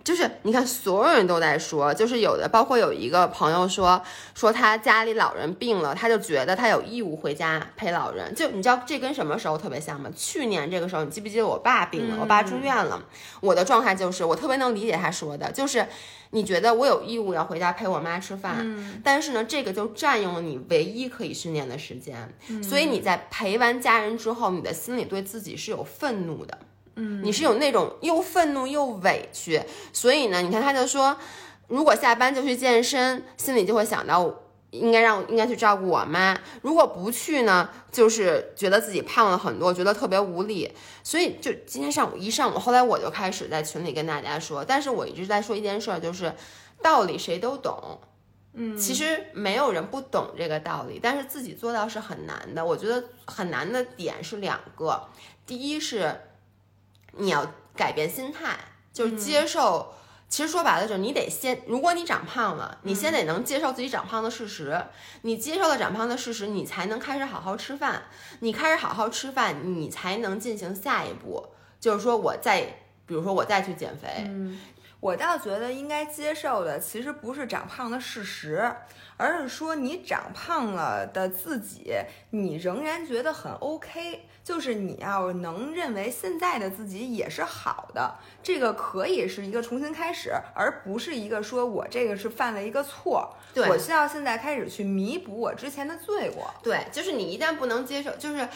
[0.05, 4.03] 就是你看，所有人都在说，就是有的，包括有一个朋友说，
[4.35, 8.35] 说他家里老人病了，他就觉得他有义务回家陪老人。
[8.35, 10.11] 就你知道这跟什么时候特别像吗？
[10.17, 13.05] 去年这个时候，你记不记得我爸病了，我爸住院了，
[13.41, 15.87] 我的状态就是我特别能理解他说的，就是
[16.31, 22.33] 你觉得我有义务要回家陪我妈吃饭，但是呢，这个就占用了你唯一可以训练的时间，
[22.63, 26.57] 所以你在陪完家人之后，你的心里对自己是有愤怒的。
[27.01, 31.17] 嗯，你是有那种又愤怒又委屈，所以呢，你看他就说，
[31.69, 34.29] 如果下班就去健身，心里就会想到
[34.71, 40.75] 应该让应该去照顾我妈；如果不去呢，就是觉得自己胖了很多，觉得特别无力。
[41.05, 46.35] 所以就今天上午一上午，后来我就开始在群里跟大家说，但是我一直在说一件事儿，就是
[46.83, 48.01] 道理谁都懂，
[48.55, 52.67] 嗯，其实没有人不懂这个道理，但是自己做到是很难的。
[52.67, 55.05] 我觉得很难的点是两个，
[55.47, 56.23] 第一是。
[57.19, 58.57] 你要改变心态，
[58.93, 59.95] 就是接受。
[60.31, 64.79] 其实说白了，就是你得先，如果你长胖了，你先得能接受自己长胖的事实。
[65.23, 68.03] 你接受了长胖的事实，你才能开始好好吃饭。
[68.41, 71.47] 你开始好好吃饭，你才能进行下一步，
[71.81, 72.61] 就是说我再，
[73.07, 74.29] 比如说我再去减肥。
[75.01, 78.71] 我倒觉得应该接受的，其实不是长胖的事实，
[79.17, 81.95] 而是说你长胖了的自己，
[82.31, 96.51] 你仍然觉得很 OK，就是你要能认为现在的自己也是好的，这个可以是一个重新开始，而不是一个说我这个是犯了一个错，对我需要现在开始去弥补我之前的罪过。
[96.63, 98.49] 对，就是你一旦不能接受，就是。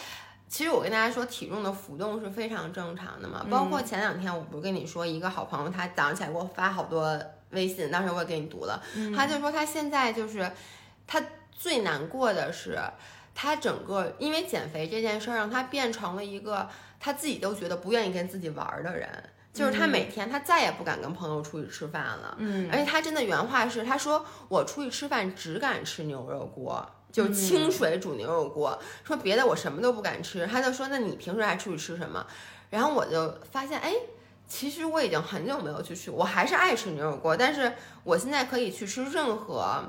[0.48, 3.46] 其实我跟大家说，体重的浮动是非常正常的嘛。
[3.50, 7.18] 包括前两天，我不是跟你说，一个好朋友他早上起来给我发好多
[7.52, 8.82] 微信，当时我也给你读了，
[9.16, 10.52] 他就说他现在就是
[11.06, 12.78] 他最难过的是，
[13.34, 16.68] 他整个因为减肥这件事儿让他变成了一个
[17.00, 19.08] 他自己都觉得不愿意跟自己玩儿的人。
[19.52, 26.88] 就是他每天他再也不敢跟朋友出去吃饭了，嗯，而且他真的原话是他说我出去吃饭只敢吃牛肉锅。
[27.12, 30.46] 就是清水煮牛肉锅，说别的我什么都不敢吃。
[30.46, 32.26] 他就说：“那你平时还出去吃什么？”
[32.70, 33.92] 然后我就发现，哎，
[34.48, 37.70] 其实我已经很久没有去吃，我还是爱吃牛肉锅，但是
[38.02, 39.84] 我现在可以去吃任何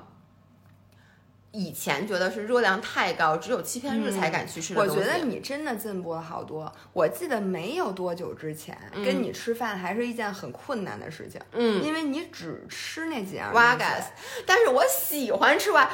[1.56, 4.88] 以前觉得是热量太高，只有欺骗日才敢去吃的我。
[4.88, 6.72] 觉得你真的进步了好多。
[6.92, 14.10] 我记得没有多久之前，跟你吃饭还是一件很困难的事情，嗯，因为你只吃那几样瓦嘎斯，
[14.48, 15.88] 但是我喜欢吃瓦，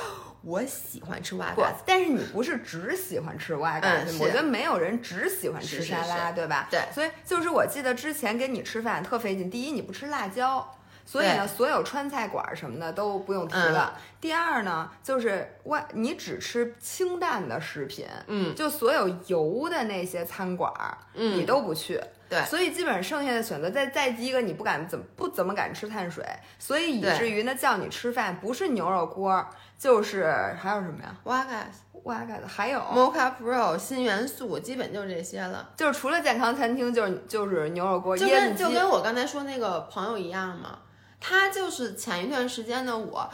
[0.43, 6.69] 我喜欢吃瓦不嘎斯。，但是你不是只喜欢吃瓦嘎斯，我觉得没有人只喜欢吃沙拉，是对吧？
[6.71, 10.73] 对所以就是我记得之前跟你吃饭特费劲，第一你不吃辣椒。
[11.09, 13.95] 所以呢，所有川菜馆儿什么的都不用提了。
[13.95, 14.01] 嗯。
[14.21, 18.53] 第二呢，就是外你只吃清淡的食品，嗯。
[18.53, 21.39] 就所有油的那些餐馆儿，嗯。
[21.39, 21.99] 你都不去。
[22.29, 22.39] 对。
[22.43, 26.23] 所以基本上剩下的选择，再再第一个你不敢怎么不怎么敢吃碳水，
[26.59, 29.43] 所以以至于呢叫你吃饭不是牛肉锅，
[29.79, 31.15] 就是还有什么呀？
[31.23, 35.71] 瓦嘎斯、哇嘎的，还有？Mocha Pro、新元素，基本就是这些了。
[35.75, 40.77] 就是除了健康餐厅，就是就是牛肉锅、就椰子就跟我刚才说那个朋友一样嘛，
[41.19, 43.29] 他就是前一段时间的我，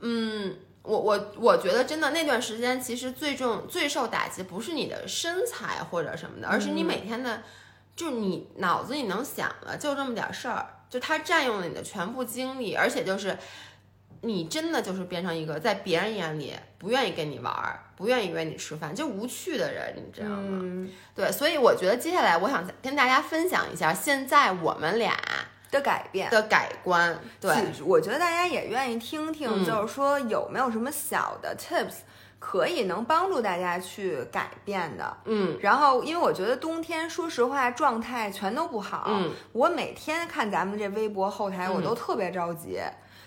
[0.00, 7.42] 嗯，我我我觉得真的那段时间其实最重最受打击不是你的身材或者什么的，而是你每天的，
[7.96, 13.36] 就你脑子里能想的就这么点事儿，就它占用了你的全部精力，而且就是。
[14.26, 20.60] 你真的就是变成一个在别人眼里不愿意跟你玩儿、不愿意约你吃饭、就无趣的人，你知道吗？
[20.62, 25.14] 嗯对，所以我觉得接下来我想跟大家分享一下现在我们俩
[25.74, 26.30] 的改变。
[26.30, 27.18] 的改观。
[27.40, 27.52] 对，
[27.84, 31.96] 我觉得大家也愿意听听，嗯就是说有没有什么小的 tips
[32.38, 35.16] 可以能帮助大家去改变的。
[35.24, 39.04] 嗯然后，因为我觉得冬天，说实话状态全都不好。
[39.08, 42.80] 嗯我每天看咱们这微博后台，我嗯都特别着急，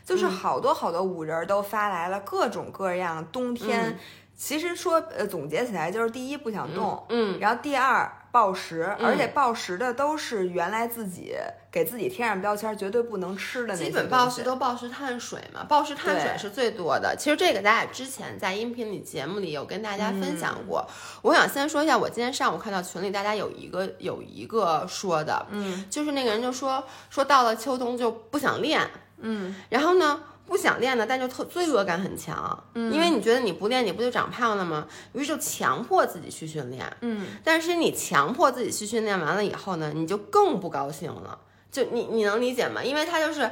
[0.05, 3.89] 就是好多好多五人儿都发来了各种各样冬天。
[3.89, 3.99] 嗯
[4.39, 8.07] 其实说呃总结起来就是第一不想动，嗯然后第二
[8.38, 11.34] 暴食，嗯而且暴食的都是原来自己
[11.71, 17.15] 给自己贴上标签，绝对不能吃的那些基本暴食都暴食碳水嘛，暴食碳水是最多的。
[17.17, 20.86] 其实这个咱俩之前在音频里节目里有跟大家分享过。
[20.88, 25.86] 嗯我想先说一下，我今天上午看到群里大家有一个有一个说的，嗯。
[25.89, 28.88] 就是那个人就说说到了秋冬就不想练，
[29.19, 29.56] 嗯。
[29.69, 34.88] 然后呢，不想练的，但就特罪恶感很强，嗯因为你觉得你不练你不就长胖了吗？
[35.13, 41.38] 于是就强迫自己去训练，嗯但是你强迫自己去训练完了以后呢，你就更不高兴了，
[41.71, 42.83] 就你你能理解吗？
[42.83, 43.51] 因为他就是。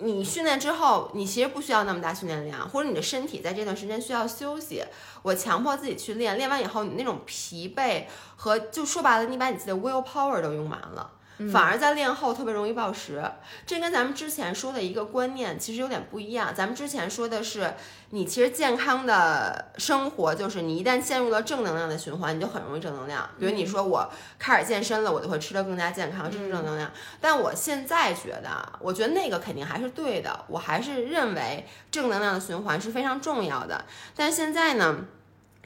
[0.00, 4.84] 你训练之后，你其实不需要那么大训练量，或者你的身体在这段时间需要休息。
[5.22, 8.04] 我强迫自己去练，练完以后，你那种疲惫
[8.36, 11.10] 和就说白了，你把你自己的 will power 都用完了。
[11.52, 13.22] 反而在练后特别容易暴食，
[13.64, 16.52] 这跟咱们之前说的一个观念其实有点不一样。
[16.52, 17.74] 咱们之前说的是，
[18.10, 23.28] 你其实健康的生活就是你一旦陷入了正能量的循环，你就很容易正能量。
[23.38, 26.90] 比如你说我开始健身了，我就会吃得更加健康，这是正能量。
[27.20, 33.84] 但我现在觉得啊，我觉得那个肯定还是对的，我还是认为正能量的循环是非常重要的。
[34.16, 35.04] 但现在呢，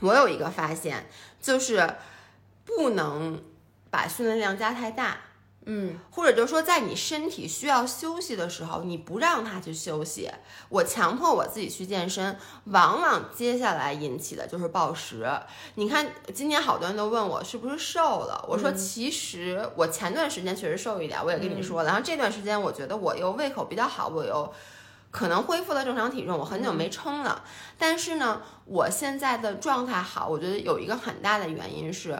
[0.00, 1.06] 我有一个发现，
[1.40, 1.94] 就是
[2.66, 3.42] 不能
[3.90, 5.16] 把训练量加太大。
[5.64, 10.30] 嗯或者就是说，在你身体需要休息的时候，你不让它去休息，
[10.68, 15.28] 我强迫我自己去健身，往往接下来引起的就是暴食。
[15.76, 24.52] 你看，今年好多人都问我是不是瘦了，我说其实我前段时间确实瘦一点，我也跟你说了，然后这段时间我觉得我又胃口比较好，我又。
[25.12, 27.44] 可能恢复了正常体重，我很久没称了，
[27.76, 32.18] 但是呢，我现在的状态好，我觉得有一个很大的原因是，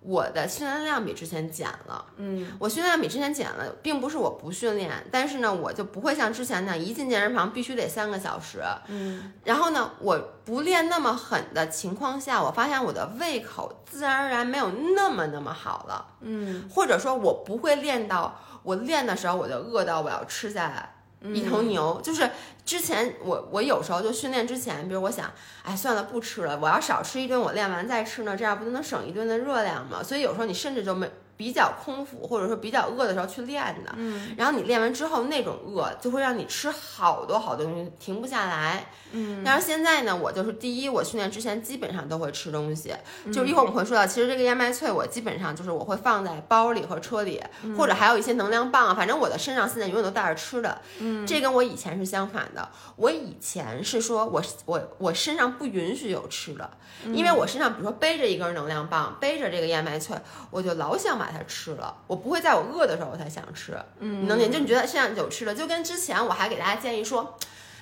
[0.00, 2.04] 我的训练量比之前减了。
[2.16, 2.46] 嗯。
[2.58, 8.62] 我训练量比之前减了，并不是我不训练，但是呢，我就不会像之前那样一进健身房必须得三个小时。
[8.86, 9.32] 嗯。
[9.44, 16.68] 然后呢，我不练那么狠的情况下，我发现我的胃口自然而然没有那么那么好了，嗯。
[16.72, 20.94] 或者说我不会练到我练的时候我就饿到我要吃下来
[21.34, 22.30] 一头牛，就是
[22.64, 25.30] 之前我我有时候就训练之前，比如我想，
[25.62, 30.02] 哎算了不吃了，我要少吃一顿，我练完再吃呢，这样不就能省一顿的热量吗？
[30.02, 31.10] 所以有时候你甚至就没。
[31.38, 39.40] 比较空腹或者说比较饿的时候去练的，嗯，然后你练完之后那种饿就会让你吃好多好多东西，停不下来，嗯。
[39.44, 42.92] 但是现在呢，我就是第一，我训练之前基本上都会吃东西，
[43.32, 47.40] 就是一会儿我们会说到，其实这个燕麦脆我基本上就是我会放在包里和车里，
[47.76, 51.24] 或者还有一些能量棒，反正我的身上现在永远都带着吃的，嗯。
[51.24, 56.68] 这跟我以前是相反的，我以前是说我我我身上不允许有吃的，
[57.12, 60.16] 因为我身上比如说背着一根能量棒，背着这个燕麦脆，
[60.50, 61.27] 我就老想把。
[61.28, 63.78] 把它吃了，我不会在我饿的时候我才想吃。
[63.98, 67.36] 嗯，能理就你觉得现在有吃的，就跟之前我还给大家建议说，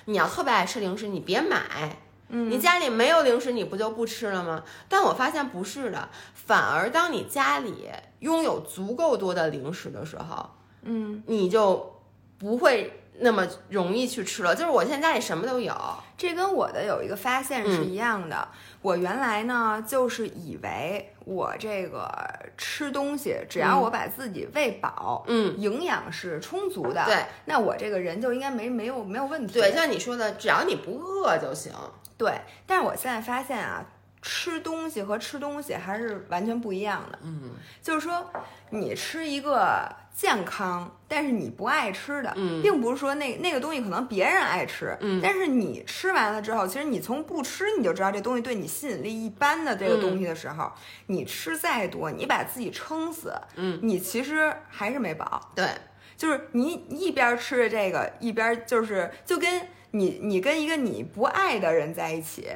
[0.05, 1.97] 你要特别爱吃零食，你别买。
[2.29, 4.63] 嗯，你家里没有零食，你不就不吃了吗？
[4.89, 10.49] 但我发现不是的，反而当你家里拥有足够多的零食的时候，
[10.81, 12.01] 嗯，你就
[12.37, 13.01] 不会。
[13.19, 15.73] 那么容易去吃了，就是我现在家里什么都有，
[16.17, 18.47] 这跟我的有一个发现是一样的。
[18.81, 22.09] 我原来呢，就是以为我这个
[22.57, 29.53] 吃东西，只要我把自己喂饱，嗯，营养是充足的，对，那我这个人就应该没没有没有问题。
[29.59, 31.73] 对，像你说的，只要你不饿就行。
[32.17, 33.85] 对，但是我现在发现啊。
[34.19, 37.19] 吃东西和吃东西还是完全不一样的。
[37.21, 37.51] 嗯，
[37.81, 38.29] 就是说，
[38.71, 50.71] 你吃一个健康，但是你不爱吃的，并不是说那那个东西可能别人爱吃，嗯，但是你吃完了之后，其实你从不吃你就知道这东西对你吸引力一般的这个东西的时候，
[51.05, 55.51] 你吃再多，你把自己撑死，嗯，你其实还是没饱。
[55.53, 55.69] 对，
[56.17, 62.47] 就是你一边吃着这个，一边就是就跟你你跟一个你不爱的人在一起。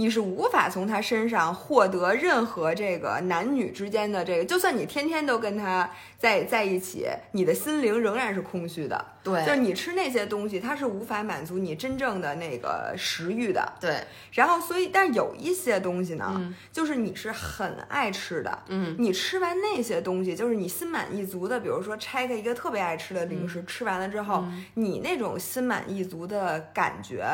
[0.00, 9.04] 你是无法从他身上获得任何这个男女之间的这个，就算你天天都跟他在在一起，你的心灵仍然是空虚的。
[9.24, 13.72] 对，就是你吃那些东西，它是无法满足你真正的那个食欲的。
[13.80, 18.56] 对，然后所以，但有一些东西呢，就是你是很爱吃的。
[18.68, 21.58] 嗯，你吃完那些东西，就是你心满意足的。
[21.58, 27.26] 比如说拆开一个特别爱吃的零食，吃完了之后，你那种心满意足的感觉。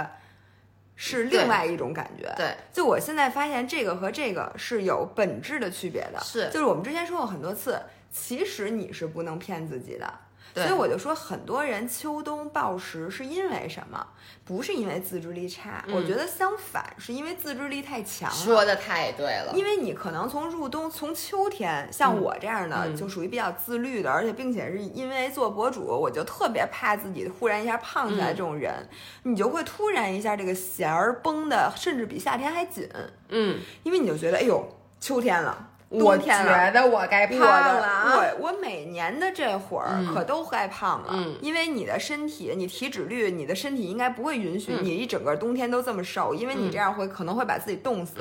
[0.97, 7.81] 是另外一种感觉，对，就我现在发现这个和这个是有本质的区别的，是，就是我们之前说过很多次，
[8.11, 10.13] 其实你是不能骗自己的。
[10.55, 14.07] 所以我就说，很多人秋冬暴食是因为什么？
[14.45, 18.37] 不是因为自制力差，我觉得相反，是因为自制力太强了。
[18.37, 19.53] 说的太对了。
[19.55, 28.33] 因为你可能从入冬，从秋天，像我这样的，就属于比较自律的，而且并且是因为做博主，我就特别怕自己忽然一下胖起来。
[28.33, 28.87] 这种人，
[29.23, 32.89] 你就会突然一下这个弦儿绷的，甚至比夏天还紧。
[33.31, 34.69] 嗯，因为你就觉得，哎呦，
[35.01, 35.71] 秋天了。
[36.03, 38.35] 我觉得我该胖了。
[38.41, 48.15] 我我每年的这会儿可都该胖了，因为你的身体，你体脂率，你的身体应该不会允许你一整个冬天都这么瘦，因为你这样会可能会把自己冻死。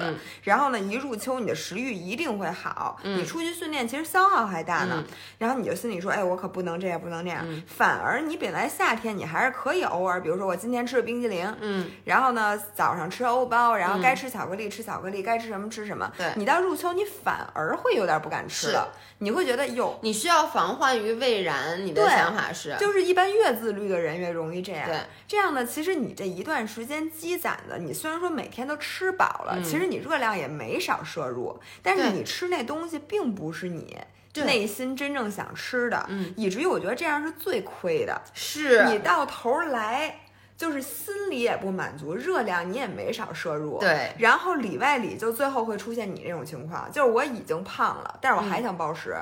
[0.43, 2.99] 然后呢，一入秋，你的食欲一定会好。
[3.03, 5.03] 你出去训练其实消耗还大呢。
[5.37, 7.45] 然后你就心里说，哎，我可不能这样，不能那样。
[7.65, 16.11] 反而你本来夏天你还是可以偶尔，比如说我今天吃了冰激凌，嗯，然后呢早上吃欧包，然后该吃巧克力吃巧克力，该吃什么吃什么。
[16.17, 17.62] 对，你到入秋你反而。
[17.63, 21.85] 而会有点不敢吃了，你会觉得哟，你需要防患于未然。
[21.85, 24.85] 你的想法是，就是一般越自律的人越容易这样。
[24.85, 33.97] 对，这样呢，其实你这一段时间积攒的，你虽然说每天都吃饱了，其实你热量也没少摄入，但是你吃那东西并不是你
[34.35, 38.21] 内心真正想吃的，嗯，以至于我觉得这样是最亏的。
[38.33, 40.19] 是你到头来。
[40.63, 49.13] 就是心里也不满足，热量你也没少摄入，对，然后里外里就最后会出现你这种情况，就是我已经胖了，但是我还想暴食。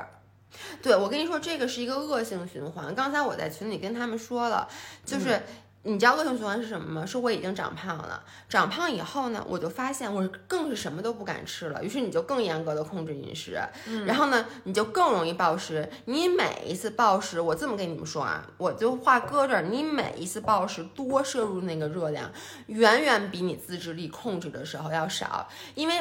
[0.80, 2.94] 对，我跟你说，这个是一个恶性循环。
[2.94, 4.68] 刚才我在群里跟他们说了，
[5.04, 5.42] 就是。
[5.84, 7.04] 你知道恶性循环是什么吗？
[7.04, 11.82] 是我已经长胖了，长胖以后呢，我就发现我更是什么都不敢吃了。
[11.82, 13.60] 于是你就更严格的控制饮食，
[14.06, 15.90] 然后呢，你就更容易暴食。
[16.04, 22.30] 你每一次暴食，我这么跟你们说啊，我就话搁这儿，你每一次暴食多摄入那个热量，
[22.66, 25.48] 远远比你自制力控制的时候要少。
[25.74, 26.00] 因为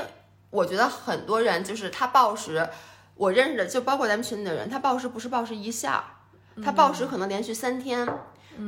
[0.52, 2.70] 我觉得很多人就是他暴食，
[3.16, 6.04] 我认识的就包括咱们群里的人，他暴食不是暴食一下，
[6.64, 8.08] 他暴食可能连续三天。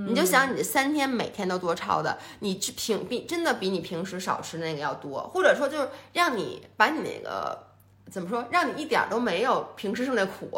[0.08, 7.68] 你就想你这三天每天都多超的，你平比真的比你平时少吃那个要多，或者说就是让你把你那个
[8.12, 10.50] 怎么说，让你一点都没有平时受那苦，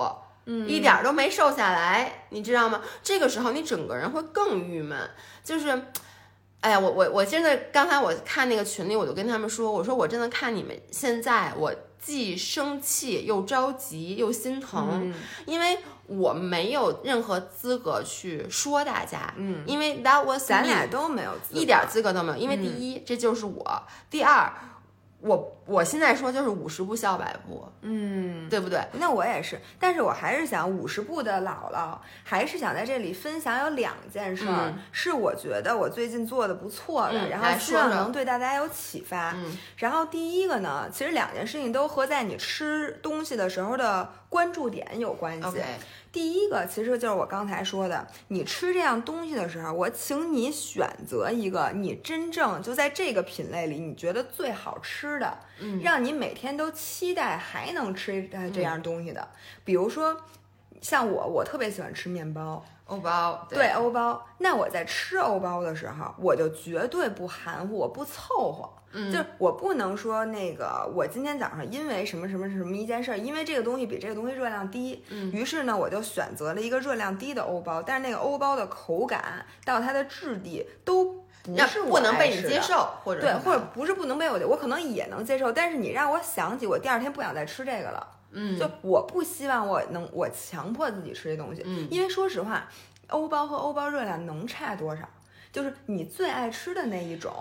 [0.46, 2.82] 嗯，一点都没瘦下来，你知道吗？
[3.04, 5.10] 这个时候你整个人会更郁闷，
[5.44, 5.84] 就是。
[6.62, 11.72] 哎呀，我我我真的刚才我看那个群里，我就跟他们说，我说我真的看你们现在，我
[12.06, 15.12] 既生气又着急又心疼，
[15.48, 24.54] 因为我没有任何资格去说大家，嗯，因为 that was 咱俩都没有一点资格都没有，因为第一这就是我，第二。
[25.26, 28.80] 我我现在说就是五十步笑百步，嗯，对不对？
[29.00, 39.36] 那我也是，但是我还是想五十步的姥姥，还是想在这里分享有两件事儿，是我觉得我最近做的不错的，然后希望能对大家有启发。
[39.78, 45.60] 然后第一个呢，其实两件事情都和在你吃东西的时候的关注点有关系。
[46.16, 59.28] 第一个其实就是我刚才说的，你吃这样东西的时候，我请你选择一个你真正就在这个品类里你觉得最好吃的，嗯，让你每天都期待还能吃这样东西的。
[59.66, 60.16] 比如说，
[60.80, 64.26] 像我，我特别喜欢吃面包，欧包，对，欧包。
[64.38, 68.70] 那我在吃欧包的时候，我就绝对不含糊，我不凑合。
[69.12, 92.70] 就是我不能说那个，我今天早上因为什么什么什么一件事儿，因为这个东西比这个东西热量低，嗯于是呢，我就选择了一个热量低的欧包，但是那个欧包的口感到它的质地都不是不能被你接受，或者对，或者不是不能被我，我可能也能接受，但是你让我想起我第二天不想再吃这个了，嗯，就我不希望我能我强迫自己吃这东西，嗯，因为说实话，
[93.08, 95.10] 欧包和欧包热量能差多少？
[95.52, 97.34] 就是你最爱吃的那一种。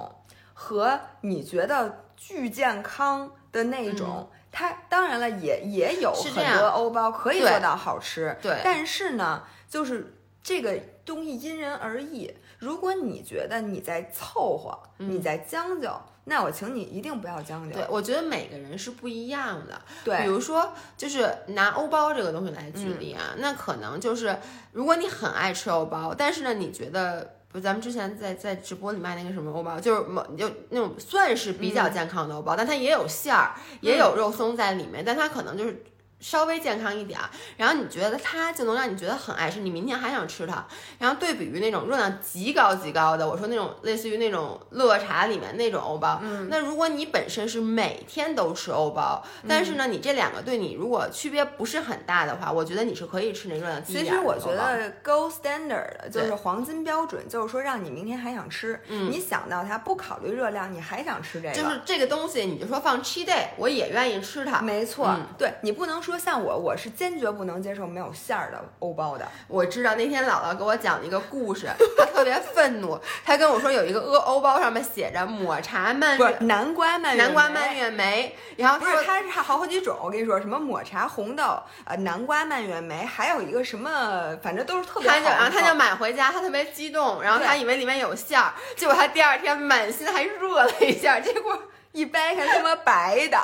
[0.57, 8.37] 和你觉得巨健康的那一种，它当然了，也也有很多欧包可以做到好吃。
[8.41, 10.15] 对，但是呢，就是
[10.45, 12.33] 这个东西因人而异。
[12.61, 15.91] 如果你觉得你在凑合，你在将就，
[16.25, 17.75] 那我请你一定不要将就。
[17.75, 19.81] 对，我觉得每个人是不一样的。
[20.05, 24.39] 对，比如说，就是拿欧包这个东西来举例啊，那可能就是
[24.73, 27.37] 如果你很爱吃欧包，但是呢，你觉得。
[27.55, 35.85] 不，咱们之前在在直播里卖那个什么欧包，就是某就那种算是比较健康的欧包，但它也有馅儿，也有肉松在里面，但它可能就是。
[36.25, 40.65] 稍微健康一点儿，然后你觉得它就能让你觉得很爱吃，你明天还想吃它。
[40.99, 53.85] 然后对比于那种热量极高极高的，我说那种类似于那种乐茶里面那种欧包，嗯，那如果你本身是每天都吃欧包，但是呢，你这两个对你如果区别不是很大的话，我觉得你是可以吃那热量。
[53.85, 64.63] 其实我觉得 gold standard 就是黄金标准，就是说让你明天还想吃，嗯，你想到它不考虑热量，你还想吃这个，就是这个东西，你就说放 cheat day，我也愿意吃它。
[64.63, 66.25] 没错，对你不能说。
[66.25, 69.29] 像我，我是坚决不能接受没有馅儿的欧包的。
[69.47, 85.19] 我知道那天姥姥给我讲了一个故事，她特别愤怒，她跟我说有一个欧欧包上面写着抹茶蔓不是南瓜蔓南瓜蔓越莓，然后不是它是好好几种，我跟你说什么抹茶红豆呃南瓜蔓越莓，还有一个什么反正都是特别好。
[85.19, 93.39] 然后她就买回家，她特别激动，然后她以为里面有馅儿，结果她第二天满心还热了一下，结果一掰开他妈白的，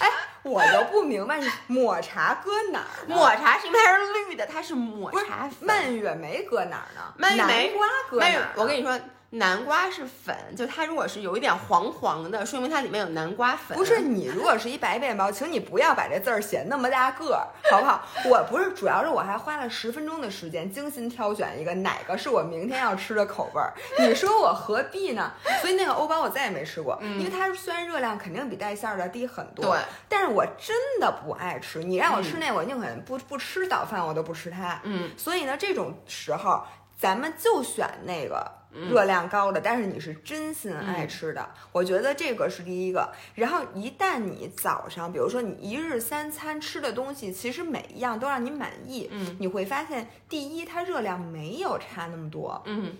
[0.00, 0.10] 哎。
[0.42, 3.08] 我就不明白，抹茶搁哪儿？
[3.08, 5.48] 抹茶是因为它是绿的，它是抹茶。
[5.60, 7.14] 蔓越莓搁哪儿呢？
[7.16, 8.52] 蔓越莓瓜搁哪儿？
[8.56, 9.00] 我跟你说。
[9.34, 13.76] 南瓜是粉，就它如果是有一点黄黄的，说明它里面有南瓜粉。
[13.76, 18.06] 不是你如果是一白面包，请你不要把这字儿写那么大个儿，好不好？
[18.26, 23.72] 我不是，主要是我还花了十分钟的时间精心挑选一个哪个是我明天要吃的口味儿。
[23.98, 25.32] 你说我何必呢？
[25.60, 31.82] 所以那个欧包我再也没吃过，因为它虽然热量肯定比带馅儿的低很多，对，但是我真的不爱吃。
[31.82, 34.80] 你让我吃那，我宁肯不不吃早饭，我都不吃它。
[34.84, 36.62] 嗯，所以呢，这种时候
[36.96, 38.62] 咱们就选那个。
[38.90, 43.12] 热量高的，但是你是真心爱吃的，我觉得这个是第一个。
[43.34, 52.92] 然后一旦你早上，比如说你一日三餐吃的东西，其实每一样都让你满意，嗯，你会发现，第一，它热量没有差那么多，嗯。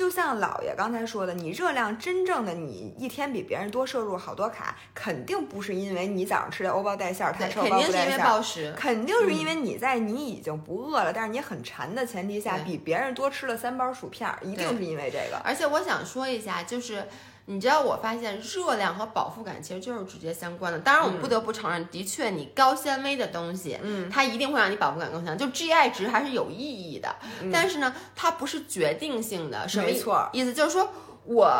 [0.00, 15.38] 就像老爷刚才说的，你热量真正的你一天比别人多摄入好多卡，肯定不是因为你早上吃的欧包带馅儿，他吃欧包不带馅儿，肯定是因为你在你已经不饿了，但是你很馋的前提下，比别人多吃了三包薯片，一定是因为这个。
[15.44, 17.04] 而且我想说一下，就是。
[17.52, 20.78] 你知道，我发现热量和饱腹感其实就是直接相关的。
[20.78, 27.12] 当然，我们不得不承认，的确，你高纤维的东西，嗯，它一定会让你饱腹感更强，就 GI 值还是有意义的。
[27.52, 29.68] 但是呢，它不是决定性的。
[29.68, 30.88] 什么，意思就是说，
[31.24, 31.50] 我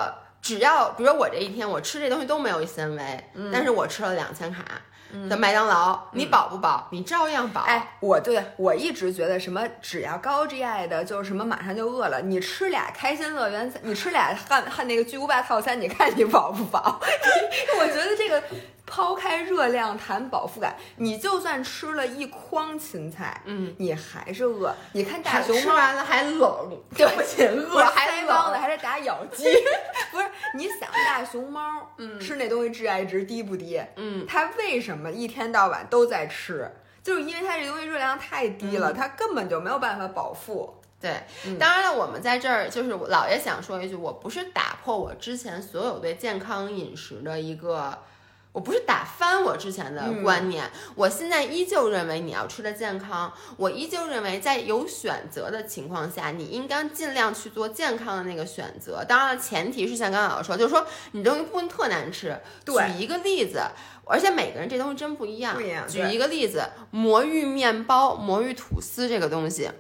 [0.41, 4.65] 只要，比如说我这一天我吃这东西都没有纤维，但是我吃了两千卡。
[5.29, 6.89] 的麦当劳，你饱不饱？
[6.91, 7.63] 你照样饱。
[7.63, 12.21] 哎，我对我一直觉得什么只要高 GI 的，就是什么马上就饿了。
[12.23, 17.01] 你吃俩开心乐园，你吃俩汉汉那个巨无霸套餐，你看你饱不饱？
[17.81, 18.43] 我觉得这个。
[19.01, 24.75] 抛开热量谈饱腹感，你就算吃了一筐芹菜，嗯，你还是饿。
[24.93, 28.61] 你看大熊吃猫，完了还冷， 对不起，不是饿还腮帮子，冷。
[28.61, 29.45] 还得打咬 肌。
[30.13, 33.81] 不是，你想大熊猫，嗯吃那东西致癌值低不低？
[33.97, 36.71] 嗯，它为什么一天到晚都在吃？
[37.03, 40.75] 就是因为它这东西热量太低嗯了，它根本就没有办法饱腹。
[41.01, 47.99] 对，嗯当然了，我们在这儿就是我姥爷想说一句，我不是打破我之前所有对健康饮食的一个。
[48.53, 59.05] 我不是打翻我之前的嗯观念，我现在依旧认为你要吃的健康，我依旧认为在有选择的情况下，你应该尽量去做健康的那个选择。
[59.05, 62.37] 当然了，前提是像刚刚老师说，就是说你东西不能特难吃。
[62.65, 63.63] 对举一个例子，
[64.05, 65.55] 而且每个人这东西真不一样。
[65.55, 69.71] 不一样举一个例子，魔芋面包、魔芋吐司这个东西，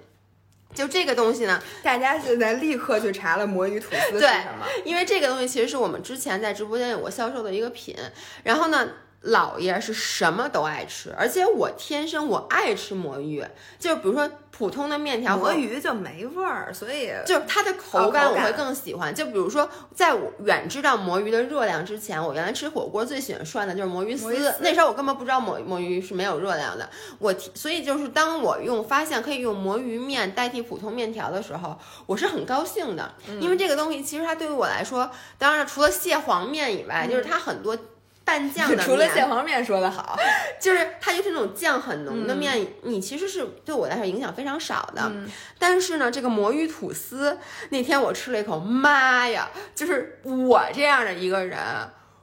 [0.74, 4.66] 就这个东西呢，大家现在立刻去查了魔芋吐司是什么？
[4.84, 7.96] 因为这个东西其实是我们之前在直播间有过销售的一个品，
[8.44, 8.88] 然后呢。
[9.22, 13.44] 姥爷是什么都爱吃，而且我天生我爱吃魔芋，
[13.78, 19.14] 就比如说普通的面条魔芋就没味儿，所以就是它的口感感我会更喜欢。
[19.14, 24.34] 就比如说，在我远知道魔芋的热量之前，我原来吃火锅最喜欢涮的就是魔芋丝。
[24.34, 26.88] 丝那时候我根本不知道魔魔芋是没有热量的。
[27.18, 37.76] 我所以就是当我用发现可以用魔芋面代替普通面条的时候，我是很高兴的，嗯因为这个东西其实它对于我来说，当然除了蟹黄面以外，就是它很多。
[38.24, 40.16] 拌酱的 面，除了蟹黄面说的好，
[40.60, 45.10] 就是它就是那种酱很浓嗯的面，你其实是对我来说影响非常少的。
[45.58, 47.38] 但是呢，这个魔芋吐司
[47.70, 49.50] 那天我吃了一口，妈呀！
[49.74, 51.58] 就是我这样的一个人，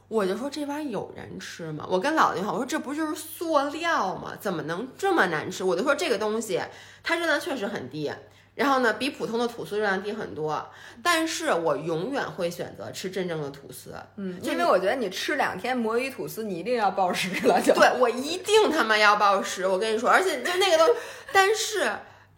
[0.08, 1.86] 我就说这玩意儿有人吃吗？
[1.90, 4.34] 我跟姥姥说，我说这不就是塑料吗？
[4.40, 5.64] 怎么能这么难吃？
[5.64, 6.62] 我就说这个东西
[7.04, 8.12] 它热量确实很低。
[8.58, 10.70] 然后呢，比普通的吐司热量低很多，
[11.02, 13.94] 但是我永远会选择吃真正的吐司。
[14.18, 17.74] 嗯，因为我觉得你吃两天魔芋吐司，你一定要暴食了就。
[17.74, 20.88] 对我一定他妈要暴食，我跟你说，而且就那个东，
[21.32, 21.90] 但是。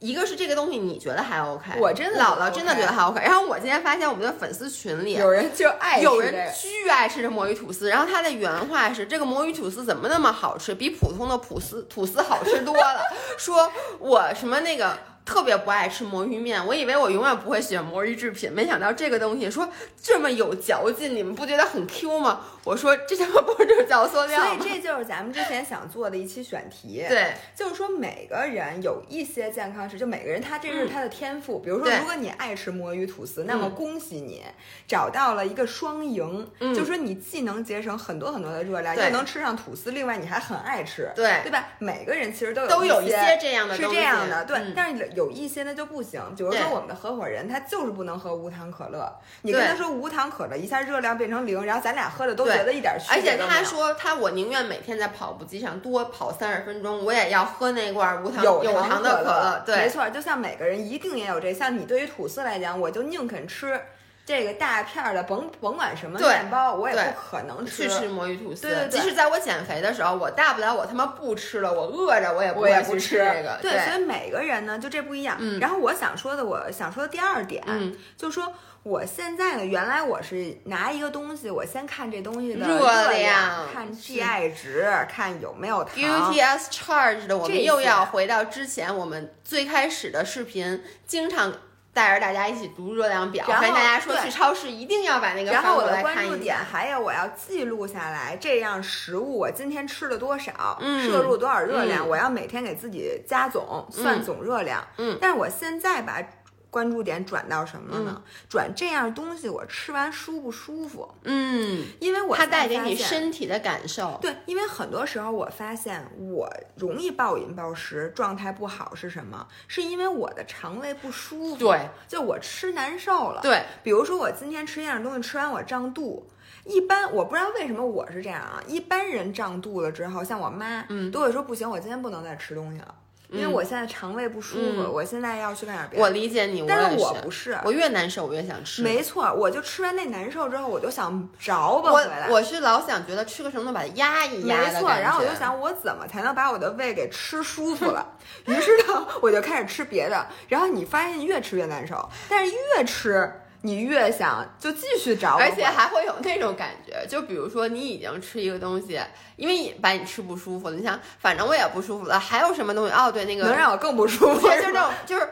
[0.02, 3.20] 一个是这个东西你觉得还 OK，我真的姥姥真的觉得还 OK。
[3.20, 13.02] 然后我今天发现我们的粉丝群里有人就爱有人巨爱吃这魔芋吐司，然后他的原话是：这个魔芋吐司怎么那么好吃，比普通的吐司吐司好吃多了。
[13.38, 14.98] 说我什么那个。
[15.30, 19.70] 特别不爱吃魔芋面，我以为我永远不会选魔芋制品，没想到这个东西说
[20.02, 22.42] 这么有嚼劲，你们不觉得很 Q 吗？
[22.70, 24.60] 我说这他妈不是就是嚼塑料所以？
[24.60, 27.04] 这就是咱们之前想做的一期选题。
[27.10, 31.58] 对，就是说每个人有一些健康食，就每个人他这是他的天赋。
[31.58, 34.44] 比如说，如果你爱吃魔芋吐司，那么恭喜你
[34.88, 36.48] 找到了一个双赢。
[36.60, 41.70] 嗯就是说你既能节省很多很多的热量，又能吃上吐司，另外你还很爱吃，对对吧？
[41.80, 44.60] 每个人其实都有都有一一些这样的是这样的，对。
[44.60, 49.12] 嗯但是有一些呢就不行，比如说我们的合伙人他就是不能喝无糖可乐，
[49.42, 53.38] 你跟他说无糖可乐，一下热量变成零，然后咱俩喝的都对觉得一点区而且。
[53.38, 59.64] 他说他我宁愿每天在跑步机上多跑三十分钟，我也要喝那罐无糖有有糖的可乐。
[59.66, 63.80] 对，没错，就像每个人一定也有这，像你对于吐司来讲，我就宁肯吃
[64.26, 68.62] 这个大片儿的，甭甭管什么面包，我也不可能去吃魔芋吐司。
[68.62, 73.58] 对对对即使在我减肥的时候，我大不了我他妈不吃了，我饿着我也不也会去不吃这个。
[73.62, 75.36] 对，所以每个人呢，就这不一样。
[75.40, 78.54] 嗯然后我想说的，我想说的第二点，嗯就说
[78.84, 85.94] 我现在呢，原来我是拿一个东西，我先看这东西的热量，量看 GI 值，看有没有糖。
[85.96, 91.54] Guilty as charged 的，我这们又要回到之前我们最开始的视频，经常
[91.94, 96.56] 带着大家一起读热量表，然后跟大家说对去超市一定要把那个然后我的关注点。
[96.56, 104.82] 还有我要记录下来，这样食物我今天吃了多少，嗯摄入多少热量，嗯我要每天给自己加总，算总热量。
[104.98, 106.22] 嗯但是我现在把
[106.70, 108.22] 关注点转到什么了嗯呢？
[108.48, 111.10] 转这样东西我吃完舒不舒服？
[111.24, 114.18] 嗯，因为我它带给你身体的感受。
[114.22, 119.48] 对，因为很多时候我发现我容易暴饮暴食，状态不好是什么？
[119.68, 123.42] 是因为我的肠胃不舒服，对，就我吃难受了。
[123.42, 126.30] 对，比如说我今天吃一样东西，吃完我胀肚。
[126.66, 132.94] 一般我不知道为什么我是这样啊，一般人胀肚了之后，像我妈，嗯都会说不行，我今天不能再吃东西了，
[133.32, 136.04] 因为我现在肠胃不舒服，嗯我现在要去干点别的。
[136.04, 138.82] 我理解你，但是我不是，我越难受我越想吃。
[138.82, 142.28] 没错，我就吃完那难受之后，我就想着吧我回来。
[142.30, 148.06] 我是老想觉得吃个什么东西把它压一压没错，的然后我就想，我怎么才能把我的胃给吃舒服了？
[148.46, 150.26] 于是呢，我就开始吃别的。
[150.48, 153.32] 然后你发现越吃越难受，但是越吃
[153.62, 159.00] 你越想就继续找我，而且还会有那种感觉，就比如说你已经吃一个东西，
[159.36, 162.94] 因为把你吃不舒服了，你想反正我也不舒服了，还有什么东西？
[162.94, 164.48] 哦，对，那个能让我更不舒服。
[164.48, 165.28] 就是这种，就是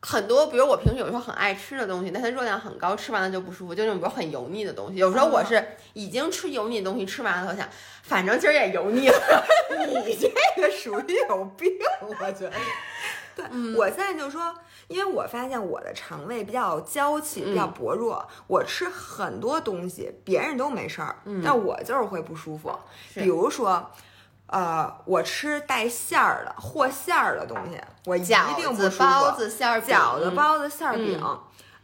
[0.00, 4.96] 很多，比如我平时有时候很爱吃的东西，但它热量很高，吃完了就不舒服，就那种比如很油腻的东西。
[4.96, 7.66] 有时候我是已经吃油腻的东西，吃完了我想，
[8.02, 9.44] 反正今儿也油腻了。
[10.04, 10.28] 你这
[10.60, 11.70] 个属于有病，
[12.02, 12.52] 我觉得。
[13.34, 13.44] 对，
[13.76, 14.54] 我现在就说，
[14.88, 22.70] 因为我发现我的肠胃比较娇气，比较薄弱，我吃很多东西别人都没事儿，但我就是会不舒服。
[23.14, 23.90] 比如说。
[24.48, 28.98] 呃，我吃带馅儿的和馅儿的东西，我一定不舒服。
[28.98, 31.18] 包子馅儿饺子、包子馅儿饼，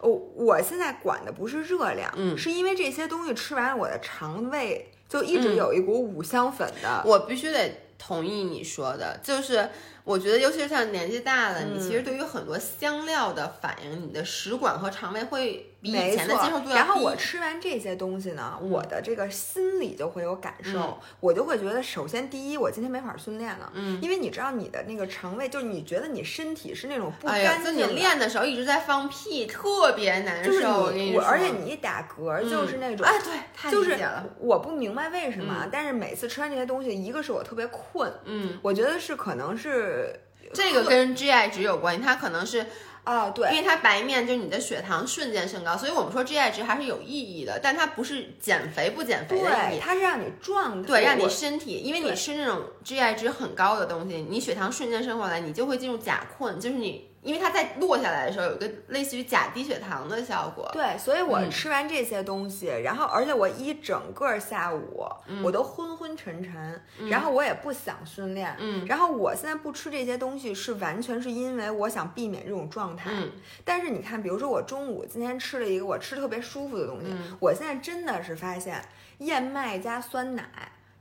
[0.01, 7.03] 我我现在管的不是热量，是因为这些东西吃完，我的肠胃就一直有一股五香粉的。
[7.07, 9.71] 我必须得同意你说的，就是。
[10.09, 16.75] 我觉得，尤其是像年纪大了，你其实对于很多香料的反应，你的食管和肠胃会比以前的接受度要低。
[16.75, 30.51] 然后我吃完这些东西呢，我的这个心里就会有感受，我就会觉得，首先第一，我今天没法训练了，嗯，因为你知道你的那个肠胃，就是你觉得你身体是那种不干净，就你练的时候一直在放屁，特别难受。
[30.51, 34.27] 就是你，而且你一打嗝就是那种，哎，对，太理解了。
[34.39, 40.21] 我不明白为什么，但是每次吃完这些东西，一个是我特别困，嗯，我觉得是可能是。
[40.55, 42.65] 这个跟 GI 值有关系，它可能是
[43.09, 57.08] 啊，对，因为它白面就是你的血糖瞬间升高，所以我们说 GI 值还是有意义的，但它不是减肥不减肥的意义，它是让你状态，对，让你身体，因为你吃那种 GI 值很高的东西，你血糖瞬间升过来，你就会进入假困，就是你。
[57.23, 65.05] 因为它在落下来的时候有一个类似于假低血糖的效果，对，所以我吃完这些东西，然后而且我一整个下午
[65.43, 73.11] 我都昏昏沉沉，然后我也不想训练，嗯，然后我现在不吃这些东西是完全是因为我想避免这种状态，
[73.65, 77.07] 但是你看，比如说我中午今天吃了一个我吃特别舒服的东西，
[77.41, 78.83] 我现在真的是发现
[79.19, 80.45] 燕麦加酸奶，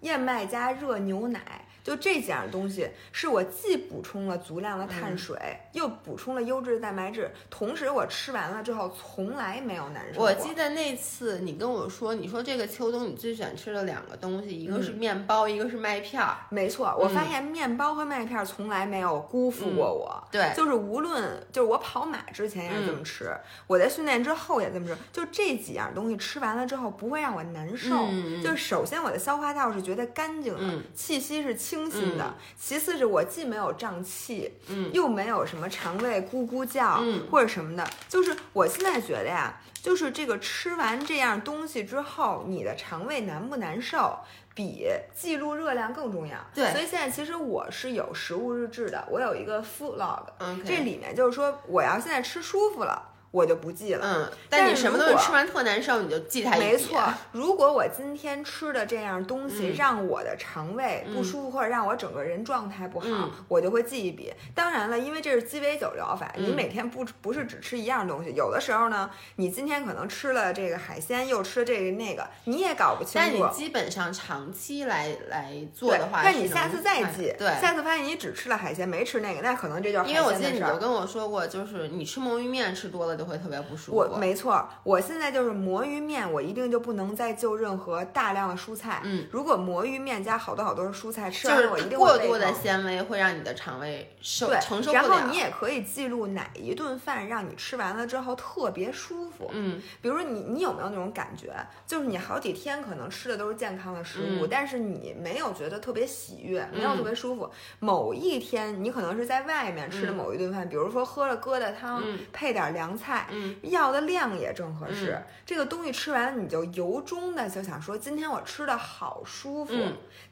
[0.01, 1.66] 燕麦加热牛奶。
[1.87, 5.39] 就这几样东西，是我既补充了足量的碳水，
[5.71, 10.21] 又补充了优质的蛋白质，同时我吃完了之后从来没有难受。
[10.21, 16.35] 我记得那次你跟我说，你说这个秋冬你最喜欢吃的两个东西，一个是面包，一个是麦片儿。
[16.49, 20.21] 没错，我发现面包和麦片从来没有辜负过我。
[20.29, 23.33] 对，就是无论就是我跑马之前也是这么吃，
[23.65, 28.09] 我在训练之后也这么吃，就这几样东西吃完了之后不会让我难受。
[28.43, 31.76] 就是首先我的消化道是觉得干净的，气息是清。
[31.77, 44.17] 清新的，其次是我既没有胀气，嗯，又没有什么肠胃咕咕叫，嗯，或者什么的，就是我现在觉得呀，就是这个吃完这样东西之后，你的肠胃难不难受，
[44.55, 46.37] 比记录热量更重要。
[46.53, 53.06] 对，所以现在其实我是有食物日志的，我有一个 food log，嗯，这里面就是说我要现在吃舒服了。
[53.37, 64.33] 我就不记了，嗯，但你什么东西吃完特难受，你就记它一没错，如果我今天吃的这样东西让我的肠胃不舒服，或者让我整个人状态不好，我就会记一笔。
[64.55, 73.27] 当然了，因为这是鸡尾酒疗法，你每天不不是只吃一样东西，有的时候呢，你今天可能吃了这个海鲜，又吃这个那个，你也搞不清楚。
[73.27, 83.97] 但你基本上长期来来做的话，那你下次再记，对，下次发现你只吃了海鲜，没吃那个，那可能这就是因为我记得你就跟我说过，就是你吃魔芋面吃多了就会特别不舒服。
[83.97, 89.01] 我没错，我现在就是魔芋面，我一定就不能再就任何大量的蔬菜。
[89.03, 95.03] 嗯，如果魔芋面加好多好多的蔬菜，吃完我一定过多的纤维会让你的肠胃受承受不了。
[95.03, 99.49] 然后你也可以记录哪一顿饭让你吃完了之后特别舒服。
[99.51, 101.53] 嗯，比如说你你有没有那种感觉，
[101.85, 107.49] 就是你好几天可能吃的都是健康的食物，但是你没有觉得特别喜悦，没有特别舒服。
[107.79, 112.03] 某一天你可能是在外面吃的某一顿饭，比如说喝了疙瘩汤，
[112.33, 113.16] 配点凉菜，
[113.63, 113.87] 要。
[113.87, 119.73] 的量也正合适，这个东西吃完你就由衷的就想说，今天我吃的好舒服。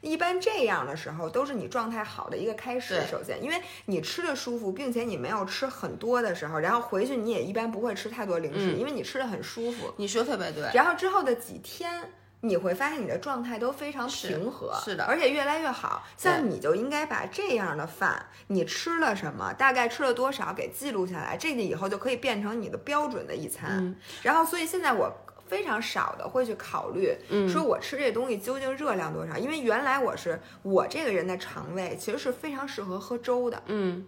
[0.02, 3.00] 一般这样的时候都是你状态好的一个开始。
[3.10, 9.94] 首先，因为你吃的舒服，并且你没有吃很多的时候，然后回去你也一般不会吃太多零食，因为你吃的很舒服。
[9.96, 10.70] 你说特别对。
[10.74, 12.12] 然后之后的几天。
[12.48, 16.04] 你会发现你的状态都非常平和，是的，而且越来越好。
[16.16, 23.96] 像你就应该把这样的饭，你吃了什么，大概吃了多少，给记录下来，这个以后就可以变成你的标准的一餐。
[24.22, 25.12] 然后，所以现在我
[25.48, 27.16] 非常少的会去考虑，
[27.48, 34.06] 说我吃这东西究竟热量多少，因为原来我是我这个人的肠胃其实是非常适合喝粥的，嗯。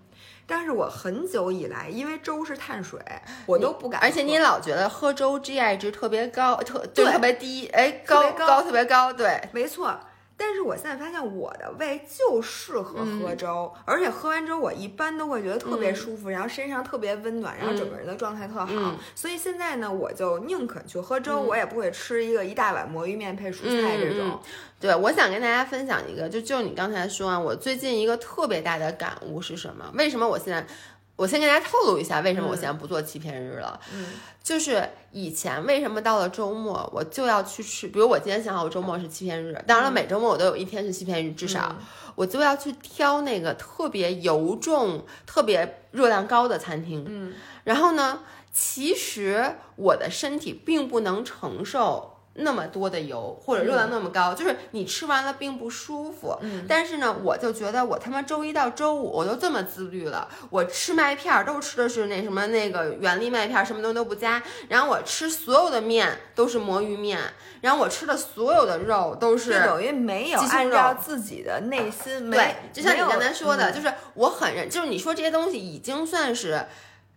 [0.51, 2.99] 但是我很久以来，因为粥是碳水，
[3.45, 4.01] 我都不敢。
[4.01, 10.01] 而且你老觉得喝粥 GI 值特别高，特对特别低，哎，高高特别高，对，没错。
[10.41, 18.95] 但是我现在发现我的胃就适合喝粥，而且喝完粥我一般都会觉得特别舒服，然后身上特别温暖，然后整个人的状态特好。
[19.17, 24.39] 所以现在呢，我就宁肯去喝粥，我也不会吃一个一大碗魔芋面配蔬菜这种。
[24.81, 29.91] 对，我想跟大家分享一个，就就你刚才说啊，我最近一个特别大的感悟是什么？
[29.95, 30.65] 为什么我现在？
[31.19, 33.79] 我先跟大家透露一下，为什么我现在不做欺骗日了。
[33.93, 34.07] 嗯，
[34.41, 41.75] 就是以前为什么到了周末我就要去吃，比如我今天想好我周末是欺骗日，当然了，每周末我都有一天是欺骗日，至少
[42.15, 47.05] 我就要去挑那个特别油重、特别热量高的餐厅。
[47.09, 48.21] 嗯，然后呢，
[48.53, 52.15] 其实我的身体并不能承受。
[52.39, 56.37] 那么多的油或者热量那么高，就是你吃完了并不舒服。
[56.41, 64.43] 嗯，但是呢，我就觉得我他妈周一到周五我都这么自律了，我吃麦片儿都吃的是那什么那个原粒麦片，什么东西都不加。
[64.69, 67.19] 然后我吃所有的面都是魔芋面，
[67.61, 72.31] 然后我吃的所有的肉都是等于没有按照自己的内心。
[72.31, 76.67] 对，就像你刚才说的，嗯就是我很认，就是你说这些东西已经算是。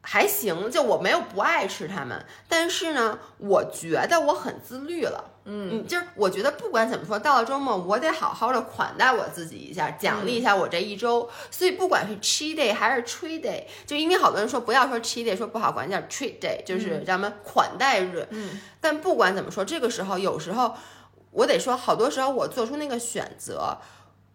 [0.02, 5.26] 还行，就我没有不爱吃它们，但是呢，我觉得我很自律了。
[5.46, 11.30] 嗯，就是我觉得不管怎么说，到了周末我得好好的款待我自己一下，奖励一下我这一周。
[11.50, 18.28] 所以不管是 cheat day 还是 treat day，就因为好多人说不要说 cheat day，说不好管叫 treat day，就是咱们款待日。
[18.32, 20.76] 嗯，但不管怎么说，这个时候有时候
[21.32, 23.78] 我得说，好多时候我做出那个选择。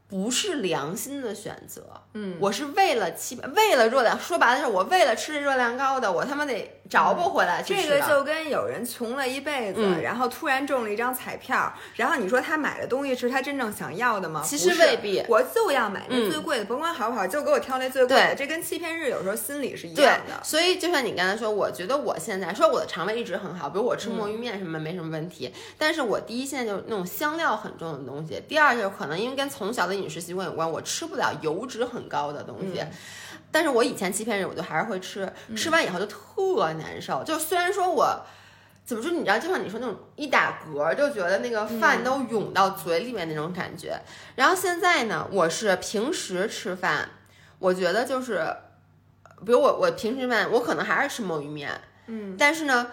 [0.09, 1.83] 不是良心的选择，
[2.19, 14.43] 嗯，我是为了欺，为了热量，说白了是我为了吃这热量高的，我他妈得着不回来去这个就跟有人穷了一辈子，嗯然后突然中了一张彩票，然后你说他买的东西是他真正想要的吗？
[14.43, 18.35] 其实未必我就要买那嗯最贵的，甭管好不好，就给我挑那最贵的。
[18.35, 20.43] 对这跟欺骗日有时候心理是一样的，。
[20.43, 32.81] 所以就像你刚才说，我觉得我现在说我的肠胃一直很好，比如我吃嗯墨鱼面什么没什么问题，但是我第一现在就是那种香料很重的东西，第二就是可能因为跟从小的饮食习惯有关，我吃不了油脂很高的东西。
[32.81, 32.91] 嗯
[33.53, 37.23] 但是我以前欺骗人我就还是会吃，吃完以后就特难受。
[37.25, 38.21] 就虽然说我
[38.85, 43.99] 怎么说，你知道，就像你说那种一打嗝就觉得那个饭都涌到嘴里面那种感觉。
[44.35, 47.09] 然后现在呢，我是平时吃饭，
[47.59, 48.45] 我觉得就是，
[49.47, 51.71] 比如我我平时吃饭，我可能还是吃墨鱼面，
[52.09, 52.89] 嗯，但是呢。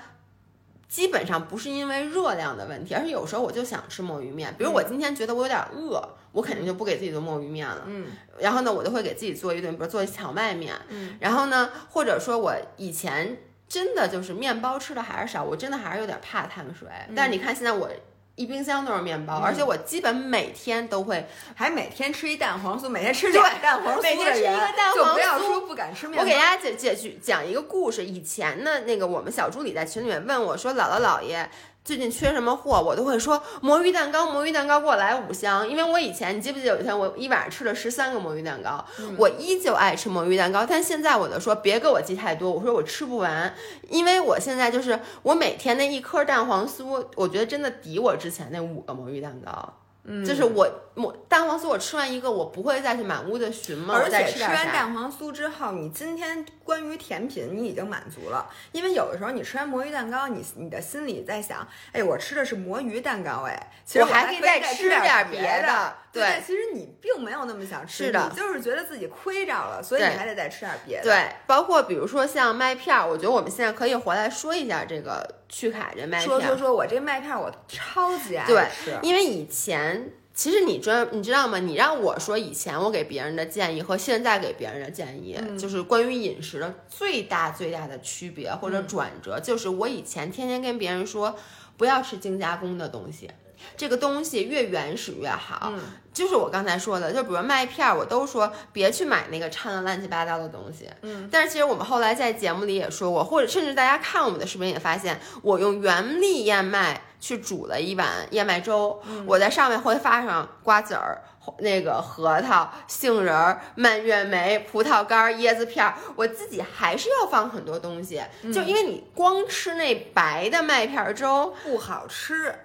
[0.87, 4.53] 基本上不是因为热量的问题，而是有时候我就想吃墨鱼面。
[4.57, 7.83] 比如我今天觉得我有点饿，我肯定就不给自己做墨鱼面了。
[7.87, 8.07] 嗯，
[8.39, 10.73] 然后呢，我就会给自己做一顿，比如做荞麦面。
[10.89, 16.87] 嗯，然后呢，或者说我以前真的就是面包吃的还是少，我真的还是有点怕碳水。
[17.15, 17.89] 但是你看现在我
[18.35, 21.27] 一冰箱都是面包，而且我基本每天都会。
[21.55, 26.23] 还每天吃一蛋黄酥，每天吃俩蛋黄酥，每天吃一个蛋黄就不要酥说不敢吃面包。
[26.23, 28.03] 我给大家解解去讲一个故事。
[28.03, 31.47] 以前呢，那个我们小助理在群里面问我说：“姥姥姥爷。”
[31.83, 35.67] 最近缺什么货，我都会说魔芋蛋糕，魔芋蛋糕给我来五箱。
[35.67, 38.83] 因为我以前，你记不记得有一天我一晚上吃了十三个魔芋蛋糕，
[39.17, 43.53] 我依旧爱吃魔芋蛋糕，但现在我就说别给我寄太多，我说我吃不完，
[43.89, 49.73] 因为我现在就是我每天那一颗蛋黄酥，我觉得真的抵我之前那五个魔芋蛋糕。
[50.05, 54.71] 嗯，就是我我蛋黄酥，我吃完一个，我不会再去满屋子寻嘛，而且吃完。
[54.71, 65.95] 蛋黄酥之后，你今天关于甜品你已经满足了，因为有的时候你吃完魔芋蛋糕，你你的心里在想，哎，我吃的是魔芋蛋糕，哎，其实我还可以再吃点点别的的。
[66.11, 71.03] 对对，其实你并没有那么想吃，是的你就是觉得自己亏着了，所以你还得再吃点别的。
[71.03, 76.25] 对，包括比如说像麦片儿，我觉得我们现在可以回来说一下这个曲凯这麦片儿。
[76.25, 81.59] 说说说，我这麦片我超级爱对吃，因为以前其实你知你知道吗？
[81.59, 91.35] 你让我说以前我给别人的建议和现在给别人的建议，嗯就是关于饮食的最大最大的区别或者嗯转折，就是我以前天天跟别人说
[91.77, 93.29] 不要吃精加工的东西。
[93.75, 95.79] 这个东西越原始越好，嗯
[96.13, 100.87] 就是我刚才说的，就比如麦片儿，我都说别去买那个掺了乱七八糟的东西。
[101.01, 111.19] 嗯，但是其实我们后来在节目里也说过，或者甚至大家看我们的视频也发现，我用原粒燕麦去煮了一碗燕麦粥，我在上面会发上瓜子儿。
[111.57, 118.21] 那个核桃、杏仁儿、蔓越莓、葡萄干儿、椰子片儿，我自己还是要放很多东西，
[118.53, 122.55] 就因为你光吃那白的麦片儿粥，不好吃。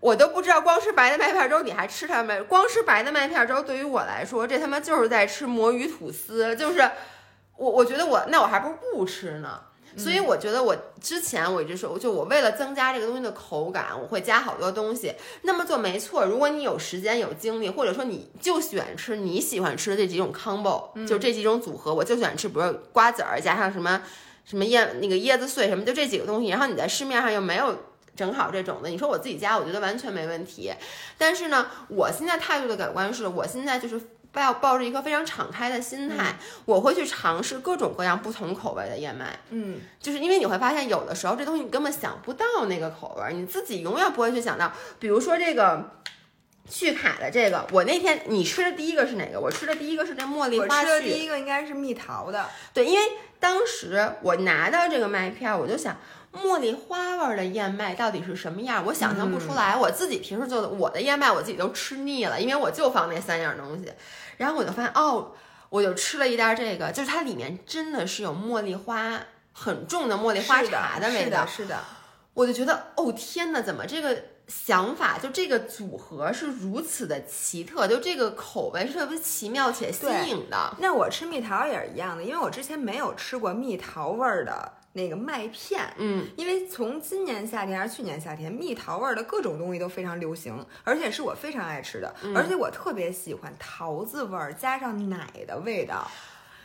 [0.00, 2.40] 我都不知道光吃白的麦片粥你还吃它没？
[2.42, 6.90] 光吃白的麦片粥对于我来说，这他妈就是在吃魔芋吐司，就是
[7.56, 9.60] 我我觉得我那我还不如不吃呢。
[9.96, 15.12] 所以我觉得我之前我一直说，就我为了增加这个东西的口感，我会加好多东西。
[15.42, 24.00] 那么做没错，如果你有时间有精力，或者说你就喜欢吃你喜欢吃的这几种 combo，、就这几种组合，我就喜欢吃，比如瓜子儿加上什么
[24.44, 26.48] 什么椰那个椰子碎什么，就这几个东西。
[26.48, 27.74] 然后你在市面上又没有
[28.18, 30.72] 正好这种的，你说我自己家，我觉得完全没问题。
[31.16, 34.00] 但是呢，我现在态度的改观是，我现在就是
[34.32, 39.38] 抱抱着一颗非常敞开的心态，我会去尝试各种各样不同口味的燕麦。
[39.50, 44.72] 嗯，就是因为你会发现，有的时候这东西你根本想不到那个口味儿，你自己永远不会去想到。
[44.98, 45.92] 比如说这个
[46.68, 49.38] 去卡的这个，我那天你吃的第一个是哪个？
[49.38, 51.10] 我吃的第一个是这茉莉我花吃的第。
[51.10, 55.96] 一个应该是蜜桃的，对，因为当时我拿到这个麦片儿，我就想。
[56.32, 58.84] 茉莉花味儿的燕麦到底是什么样？
[58.86, 59.76] 我想象不出来。
[59.76, 63.92] 我自己平时做的，我的燕麦我自己都吃腻了，因为我就放那三样东西。
[64.36, 65.32] 然后我就发现，哦，
[65.70, 69.20] 我就吃了一袋这个，就是它里面真的是有茉莉花
[69.52, 71.64] 很重的茉莉花茶的味道是的，。
[71.64, 71.78] 是的。
[72.34, 74.16] 我就觉得，哦天呐，怎么这个
[74.46, 80.76] 想法就这个组合是如此的奇特，就这个口味是特别奇妙且新颖的。
[80.78, 85.82] 那我吃蜜桃也是一样的，因为我之前没有吃过蜜桃味儿的那个麦片。
[85.98, 96.10] 嗯，因为从今年夏天还是去年夏天，蜜桃味儿的各种东西都非常流行，而且是我非常爱吃的，嗯而且我特别喜欢桃子味儿加上奶的味道。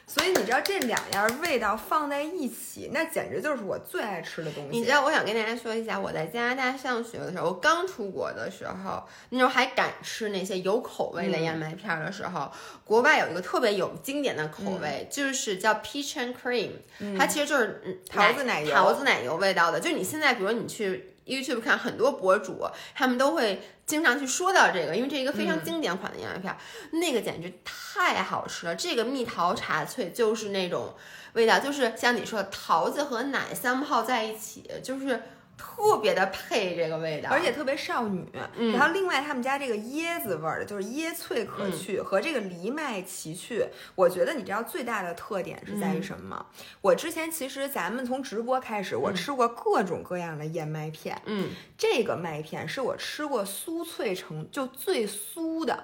[0.05, 4.69] 所以你知道这两样味道放在一起，那简直就是我最爱吃的东西。
[4.69, 12.51] 你知道，我想跟大家说一下，我在加拿大上学的时候，我刚出国的时候，那时候还敢吃那些有口味的燕麦片儿的时候，
[12.83, 16.71] 国外有一个特别有经典的口味，就是叫 peach and cream，、
[17.17, 19.79] 它其实就是嗯桃子奶油桃子奶油味道的。
[19.79, 26.57] 就你现在，比如你去 YouTube 看很多博主，他们都会经常去说到这个，因为这是一个非常经典款的燕麦片儿，
[26.91, 28.75] 那个简直太好吃了。
[28.75, 30.95] 这个蜜桃茶脆就是那种
[31.33, 35.23] 味道，就是像你说的桃子和奶三泡在一起，就是
[35.57, 38.25] 特别的配这个味道，而且特别少女。
[38.57, 38.71] 嗯。
[38.71, 46.35] 然后另外他们家这个椰子味儿的，就是椰脆可去、和这个藜麦奇趣，我觉得你知道最大的特点是在于什么？
[46.35, 46.45] 吗？
[46.81, 51.51] 我之前其实咱们从直播开始，我吃过各种各样的燕麦片，嗯。
[51.77, 55.83] 这个麦片是我吃过酥脆程就最酥的。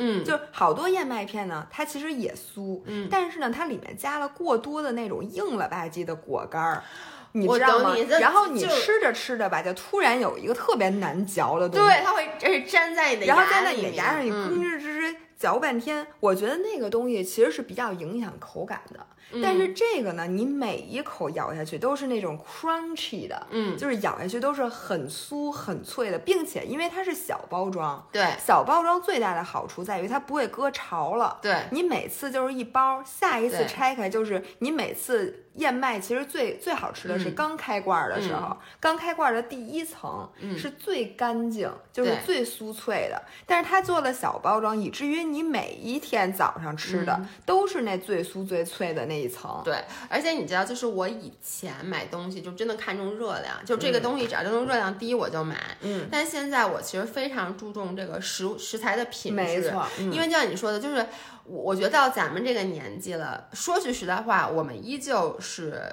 [0.00, 3.08] 嗯，就是好多燕麦片呢，它其实也酥，嗯。
[3.10, 6.84] 但是呢，它里面加了过多的那种硬了吧唧的果干儿，
[7.32, 7.94] 你我知道吗？
[8.20, 19.06] 然后你吃着吃着吧，就突然有一个特别难嚼的东西，对，它会这是粘在你的然后粘在你的牙上你嗯吭哧吱吱嚼半天，我觉得那个东西其实是比较影响口感的。
[19.42, 23.76] 但嗯是这个呢，你每一口咬下去都是那种 crunchy 的，嗯。
[23.76, 28.26] 就是咬下去都是很酥很脆的，并且因为它是小包装，对。
[28.38, 31.38] 小包装最大的好处在于它不会搁潮了。
[31.42, 31.64] 对。
[31.70, 37.34] 你每次就是一包，下一次拆开就是你每次燕麦，其实最最好吃的是嗯。
[37.34, 40.58] 刚开罐儿的时候，刚开罐儿的第一层嗯。
[40.58, 43.22] 是最干净，就是最酥脆的。
[43.46, 49.50] 但是它做了小包装，以至于你每一天早上吃的都是那最酥最脆的那一层。
[49.58, 55.56] 嗯对，而且你知道，就是我以前买东西就真的看重热量，就嗯这个东西只要这种热量低我就买。
[55.80, 61.06] 嗯，但现在我其实非常注重这个食食材的品质，没错，嗯因为就像你说的，就是
[61.44, 65.92] 我我觉得到咱们这个年纪了，说句实在话，我们依旧是。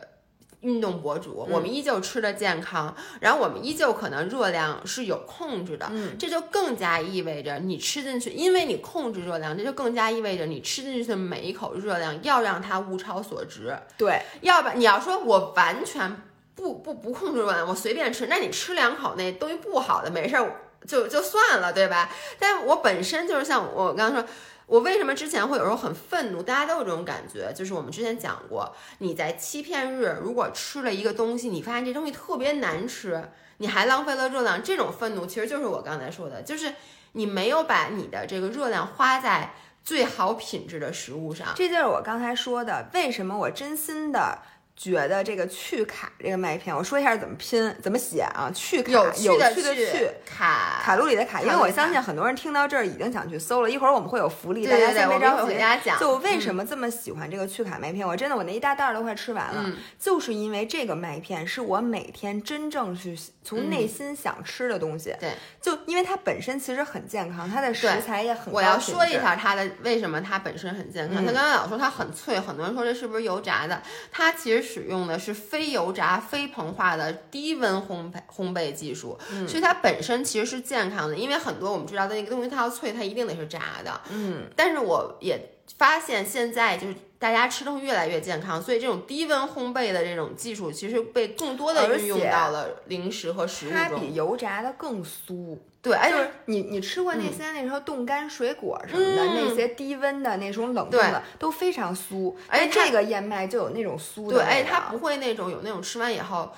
[0.66, 16.22] 运动博主，我们依旧吃的健康，然后我们依旧可能热量是有控制的，嗯，这就更加意味着你吃进去，因为你控制热量，这就更加意味着你吃进去的每一口热量要让它物超所值，对，要不然你要说我完全
[16.56, 22.10] 不不不控制热量，我随便吃，那你吃两口那东西不好的没事儿就就算了，对吧？
[22.40, 24.28] 但我本身就是像我刚刚说。
[24.68, 26.42] 我为什么之前会有时候很愤怒？
[26.42, 36.74] 大家都有这种感觉，就是我们之前讲过，你在欺骗日如果吃了一个东西，你发现这东西特别难吃，你还浪费了热量，这种愤怒其实就是我刚才说的，就是
[37.14, 39.54] 你没有把你的这个热量花在
[39.84, 41.50] 最好品质的食物上。
[41.56, 44.40] 这就是我刚才说的，为什么我真心的。
[44.76, 48.52] 觉得这个去卡这个麦片，我说一下怎么拼怎么写啊？
[48.54, 53.70] 去卡有趣的去，卡卡路里的卡，因为我相信很多人听到这儿已经想去搜了。
[53.72, 55.54] 一会儿我们会有福利，对对对，大家先别着急。
[55.54, 58.06] 给大家讲，就我为什么这么喜欢这个去卡麦片？
[58.06, 65.16] 我真的我那一大袋儿都快吃完了，嗯就是因为这个麦片是我每天真正去从内嗯心想吃的东西。
[65.20, 71.24] 对，就因为它本身其实很健康，它的食材也很我要说一下它的为什么它本身很健康。
[71.24, 73.82] 嗯他刚刚老说它很脆，很多人说这是不是油炸的？
[74.12, 81.16] 它其实使用的是非油炸、非膨化的低温烘焙烘焙技术，嗯所以它本身其实是健康的。
[81.16, 84.02] 因为很多我们知道的那个东西，它要脆，它一定得是炸的。
[84.10, 85.40] 嗯，但是我也
[85.78, 93.78] 发现现在就是大家吃东西越来越健康，所以这种低温烘焙的这种技术其实被更多的而运用到了零食和食物中。
[93.78, 95.58] 它比油炸的更酥。
[95.86, 106.52] 对，而且就是你，你吃过那些那时候冻干水果什么的，嗯那些低温的那种冷冻的都非常酥，而且这个燕麦就有那种酥的对，味而且它不会那种有那种吃完以后。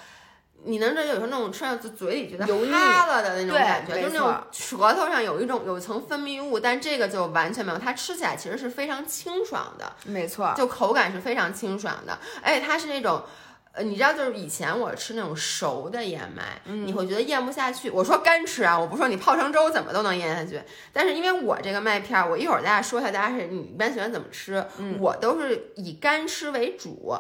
[0.64, 13.22] 你能知道有时候那种吃上嘴嘴里觉得油腻了的那种感觉，没就那种舌头上有一种有一层分泌物，但这个就完全没有，它吃起来其实是非常清爽的，没错，就口感是非常清爽的，而且它是那种。
[13.78, 17.90] 呃，你知道，就是以前我吃那种熟的燕麦，嗯你会觉得咽不下去。
[17.92, 20.60] 我说干吃啊，我不说你泡成粥怎么都能咽下去。
[20.92, 24.66] 但是因为我这个麦片儿，我一会儿大家说一下，大家是你一般喜欢怎么吃？
[24.80, 27.16] 嗯我都是以干吃为主。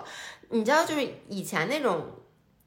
[0.49, 2.07] 你知道，就是以前那种。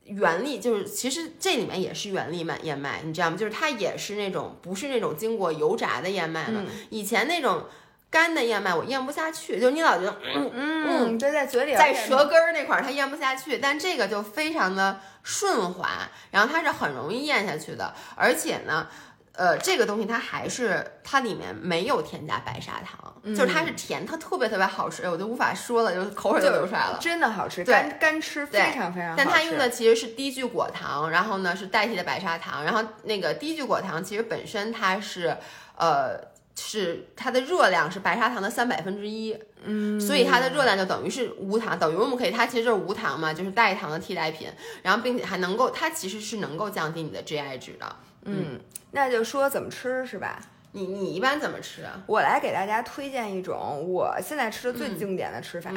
[0.02, 3.36] 原粒就是，其实这里面也是原粒麦燕麦，你知道吗？
[3.36, 6.64] 就是它也是那种不是那种经过油炸的燕麦了。
[6.88, 7.66] 以前那种
[8.10, 18.88] 干的燕麦我咽不下去，就是你老觉得嗯嗯，对，在嘴里在舌根儿那块儿它咽不下去，但这个就非常的顺滑，然后它是很容易咽下去的，而且呢。
[19.32, 26.98] 呃，这个东西它还是它里面没有添加白砂糖，就是它是甜，它特别特别好吃，哎我就无法说了，就口水都流出来了。
[27.00, 29.24] 真的好吃，干干吃非常非常好吃。
[29.24, 35.34] 但它用的其实是低聚果糖，然后呢是代替的白砂糖，然后那个低聚果糖其实本身它是
[35.78, 36.20] 呃
[36.68, 44.48] 是它的热量是白砂糖的三百分之一，嗯，所以它的热量就等于是无糖，等于我们可以它其实就是无糖嘛，就是代糖的替代品，
[44.82, 47.96] 然后并且还能够它其实是能够降低你的 GI 值的。
[48.24, 48.60] 嗯，
[48.92, 50.40] 那就说怎么吃是吧？
[50.72, 52.02] 你你一般怎么吃啊？
[52.06, 55.70] 我来给大家推荐一种我现在吃的最经典的吃法，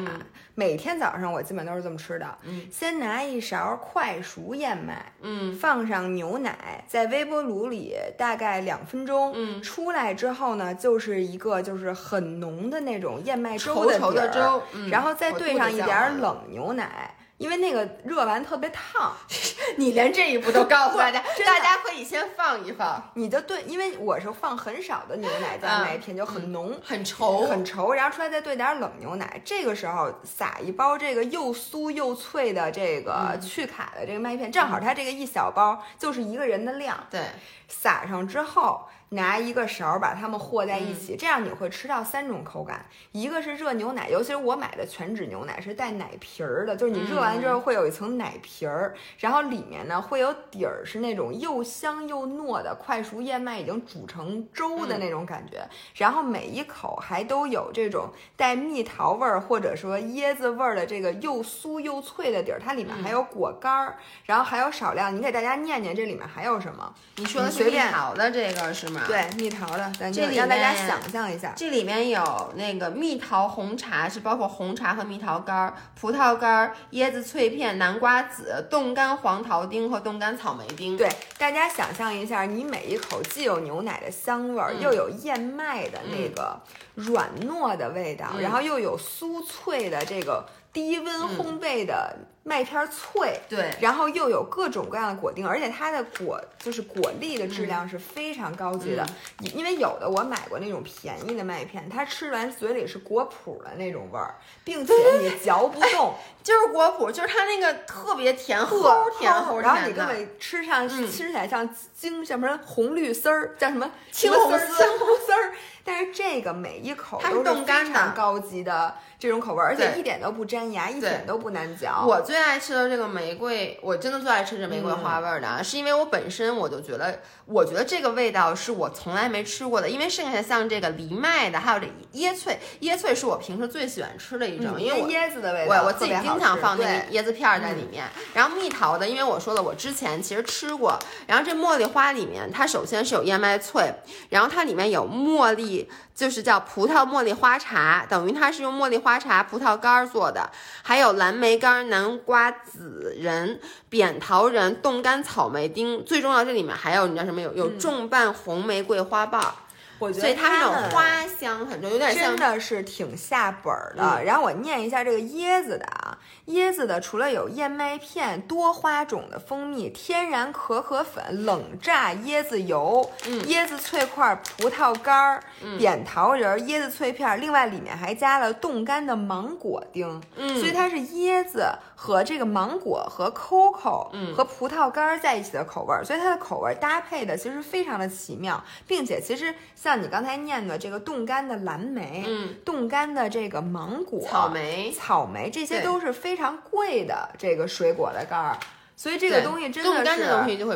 [0.54, 2.38] 每天早上我基本都是这么吃的。
[2.42, 17.13] 嗯，先拿一勺快熟燕麦，嗯放上牛奶，在微波炉里大概两分钟，嗯，出来之后呢，就是一个就是很浓的那种燕麦稠稠的底儿，的粥，嗯然后再兑上一点冷牛奶。
[17.44, 19.14] 因为那个热完特别烫，
[19.76, 26.74] 你连这一步都告诉大家， 大家可以先放一放，你就兑，因为我是放很少的牛奶在麦片，就很浓。
[26.82, 37.20] 很稠，很稠，然后出来再兑点冷牛奶，这个时候撒一包这个又酥又脆的这个去卡的这个麦片，正好它这个一小包就是一个人的量，对，
[37.68, 66.92] 撒上之后拿一个勺把它们和在一起，这样你会吃到三种口感，一个是热牛奶，尤其是我买的全脂牛奶是带奶皮儿的，就是你热完之后会有一层奶皮儿，然后里面呢会有底儿是那种又香又糯的快熟燕麦已经煮成粥的那种感觉，然后每一口还都有这种带蜜桃味儿或者说椰子味儿的这个又酥又脆的底儿，它里面还有果干儿，然后还有少量，你给大家念念这里面还有什么？
[67.16, 69.02] 你说的是蜜你随便桃的这个是吗？。
[69.06, 71.52] 对，蜜桃的，咱就这里让大家想象一下。
[71.56, 80.96] 这里面有那个蜜桃红茶，是包括红茶和蜜桃干儿、葡萄干儿、椰子脆片、南瓜籽、冻干黄桃丁和冻干草莓丁。
[80.96, 86.60] 对，大家想象一下，你每一口既有牛奶的香味儿，嗯又有燕麦的那个
[86.94, 93.40] 软糯的味道，嗯然后又有酥脆的这个低温烘焙的麦片儿脆。
[93.48, 99.04] 对然后又有各种各样的果丁，而且它的果就是果粒的质量是非常高级的。
[99.40, 109.94] 因因为有的我买过那种便宜的麦片，它吃完嘴里是果脯的那种味儿，并且你嚼不动，就是果脯，就是它那个特别甜，齁齁甜齁然后你。
[109.94, 115.54] 根本吃上、嗯吃起来像金什么红绿丝儿，叫什么青红丝青红丝儿。
[115.84, 122.04] 但是这个每一口它是都是非常高级的这种口味儿，而且一点都不粘牙，一点都不难嚼。
[122.06, 129.88] 我最爱吃的这个玫瑰，我真的最爱吃这玫瑰花味儿的，是因为我本身我就觉得，我觉得这个味道是我从来没吃过的。
[129.88, 138.04] 因为剩下像这个藜麦的，还有这椰脆，椰脆是我平时最喜欢吃的一种，嗯因为我椰子的味道，我我自己经常放那个椰子片儿在里面，
[138.34, 140.98] 然后蜜桃的，因为我说了，我之前其实吃过。
[141.26, 143.94] 然后这茉莉花里面，它首先是有燕麦脆，
[144.28, 150.48] 然后它里面有茉莉，就是叫葡萄茉莉花茶，等于它是用茉莉花茶、葡萄干儿做的，
[150.82, 153.58] 还有蓝莓干、南瓜籽仁、
[153.88, 157.40] 扁桃仁、冻干草莓丁，最重要这里面还有你知道什么？
[157.40, 157.52] 有？
[157.54, 159.52] 有重瓣红玫瑰花瓣儿，
[159.98, 164.02] 我觉得所以它那种花香很重，有点像真的是挺下本儿的。
[164.02, 164.24] 嗯。
[164.24, 166.18] 然后我念一下这个椰子的啊，
[166.48, 173.40] 椰子的除了有燕麦片、多花种的蜂蜜、天然可可粉、冷榨椰子油、嗯。
[173.44, 175.42] 椰子脆块、葡萄干儿、
[175.78, 180.58] 扁桃仁儿、椰子脆片儿，另外里面还加了冻干的芒果丁，嗯。
[180.58, 181.66] 所以它是椰子
[182.04, 194.92] 和这个芒果和 coco 嗯和葡萄干儿在一起的口味儿，所以它的口味儿搭配的其实非常的奇妙，并且其实像你刚才念的这个冻干的蓝莓，嗯，冻干的这个芒果、草莓。
[194.92, 198.58] 草莓这些都是非常贵的这个水果的干儿。
[198.94, 200.24] 所以这个东西真冻干是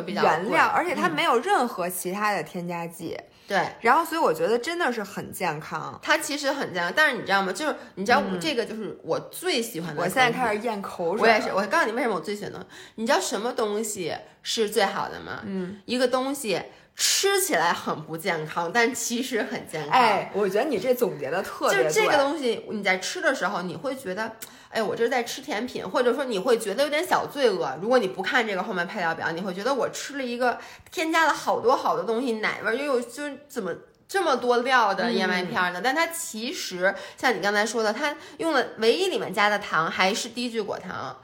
[0.07, 3.15] 原料，而且它嗯没有任何其他的添加剂。
[3.49, 5.99] 对，然后，所以我觉得真的是很健康。
[6.03, 7.51] 它其实很健康，但是你知道吗？
[7.51, 11.49] 就是你知道我这个就是我最喜欢的、嗯我现在开始，咽口水，我也是。
[11.49, 15.41] 我告诉你为什么我最喜欢的，你知道什么东西是最好的吗？
[15.45, 16.61] 嗯，一个东西
[16.95, 19.99] 吃起来很不健康，但其实很健康。
[19.99, 24.33] 哎，我觉得你这总结的特别就这个东西，你在吃的时候，你会觉得，
[24.69, 27.75] 哎，我这是在吃甜品，或者说你会觉得有点小罪恶。
[27.81, 30.59] 如果你不看这个后面配料表，你会觉得我吃了一个
[30.91, 33.73] 添加了好多好多东西，奶味又有就怎么
[34.07, 35.81] 这么多料的燕麦片呢？
[35.83, 41.17] 但它其实像你刚才说的，它用了唯一里面加的糖还是低聚果糖。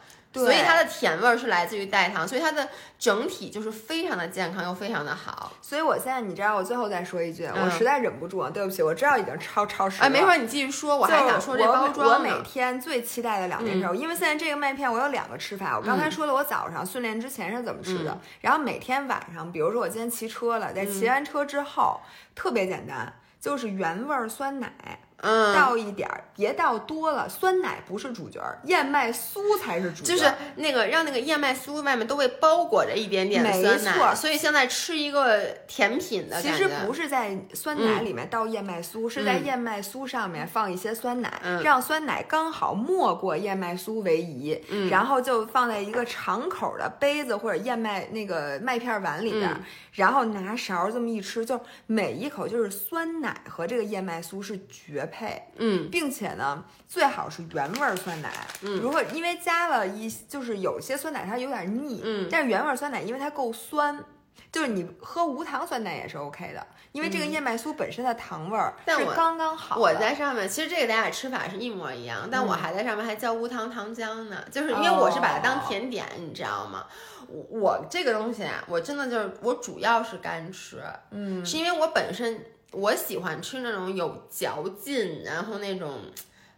[0.43, 2.67] 所以它的甜味儿是来自于代糖，所以它的
[2.99, 5.51] 整体就是非常的健康又非常的好。
[5.61, 10.05] 所以我现在你知道，我最后再说一句，我实在忍不住了，对不起，我知道已经超超时了。
[10.05, 15.77] 哎，没事，你继续说，我还想说这包装我每天最期待的两件事，因为现在这个麦片我有两个吃法。
[15.77, 22.01] 我刚才说了，我早上训练之前是怎么吃的，然后每天晚上，比如说我今天骑车了，在骑完车之后，
[22.33, 24.71] 特别简单，就是原味酸奶。
[25.17, 27.27] 嗯，倒一点儿，别倒多了。
[27.27, 30.13] 酸奶不是主角，燕麦酥才是主角。
[30.13, 44.63] 就是那个让那个燕麦酥外面都被包裹着一点点酸奶，没错所以现在吃一个甜品的其实不是在酸奶里面倒燕麦酥，是在燕麦酥上面放一些酸奶，让酸奶刚好没过燕麦酥为宜。
[44.69, 49.49] 嗯，然后就放在一个敞口的杯子或者燕麦那个麦片碗里边，
[49.93, 55.14] 然后拿勺这么一吃，就每一口就是酸奶和这个燕麦酥是绝配。
[55.17, 58.29] 配，嗯，并且呢，最好是原味酸奶，
[58.61, 64.03] 嗯，如果因为加了一，就是有些酸奶它有点腻，嗯，但是原味酸奶因为它够酸，
[64.51, 69.77] 就是你喝无糖酸奶也是 OK 的，因为这个燕麦酥本身的糖味儿是刚刚好。
[69.79, 76.85] 我在上面，其实这个咱俩吃法是一模一样，但我还在上面还浇无糖糖浆呢，就是因为我是把它当甜点，你知道吗？
[77.27, 82.45] 我我这个东西啊，我真的就是我主要是干吃，嗯，是因为我本身。
[82.75, 85.99] 我喜欢吃那种有嚼劲，然后那种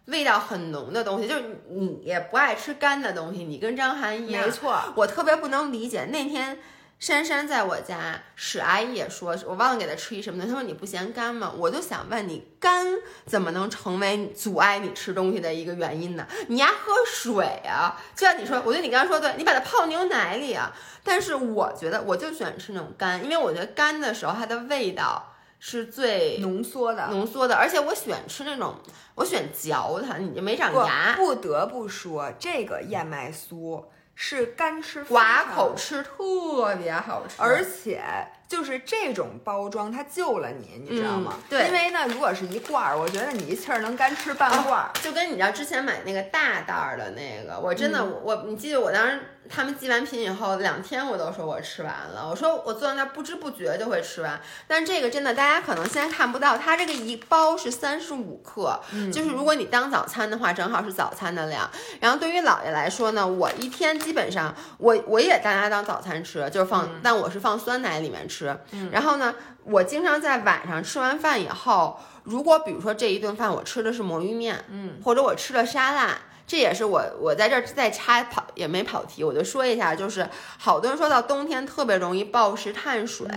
[0.06, 1.28] 味道很浓的东西。
[1.28, 4.44] 就是你也不爱吃干的东西，你跟张涵一样。
[4.44, 6.06] 没错，我特别不能理解。
[6.06, 6.58] 那天
[6.98, 10.46] 珊珊在我家，史阿姨也说，我忘了给她吃一什么的。
[10.46, 11.52] 她说你不嫌干吗？
[11.56, 12.84] 我就想问你，干
[13.24, 16.26] 怎么能成为阻碍你吃东西的一个原因呢？
[16.48, 17.96] 你爱喝水啊！
[18.16, 20.74] 就像你说，我觉得你刚刚说对，你把它泡牛奶里啊。
[21.04, 25.34] 但是我觉得，我就喜欢吃那种干，因为我觉得干的时候它的味道。
[25.58, 28.74] 是最浓缩的，浓缩的，而且我喜欢吃那种，
[29.14, 31.14] 我喜欢嚼它，你就没长牙。
[31.16, 33.84] 不得不说，这个燕麦酥
[34.14, 38.02] 是干吃，寡口吃特别好吃，而且。
[38.48, 41.34] 就是这种包装，它救了你，你知道吗？
[41.50, 44.90] 对，因为呢，如果是一罐儿，我觉得你一气儿能干吃半罐儿。
[45.02, 49.20] 就跟你知道之前买那个大袋儿的那个，我真的我，你记得我当时
[49.50, 52.26] 他们寄完品以后，两天我都说我吃完了。
[52.30, 54.40] 我说我坐在那儿不知不觉就会吃完。
[54.66, 58.80] 但这个真的，大家可能现在看不到，它这个一包是三十五克，
[59.12, 61.68] 就是如果你当早餐的话，正好是早餐的量。
[62.00, 68.38] 然后对于姥爷来说呢，我一天基本上我我也大家当早餐吃，就是放，但我是放酸奶里面吃。
[68.38, 68.56] 吃，
[68.92, 69.34] 然后呢，
[69.64, 76.16] 我经常在晚上吃完饭以后，如果比如说这一顿饭我吃的是魔芋面，嗯，或者我吃了沙拉。
[76.48, 80.26] 这也是我我在这儿再插跑也没跑题，我就说一下，就是
[80.56, 83.28] 好多人说到冬天特别容易暴食碳水，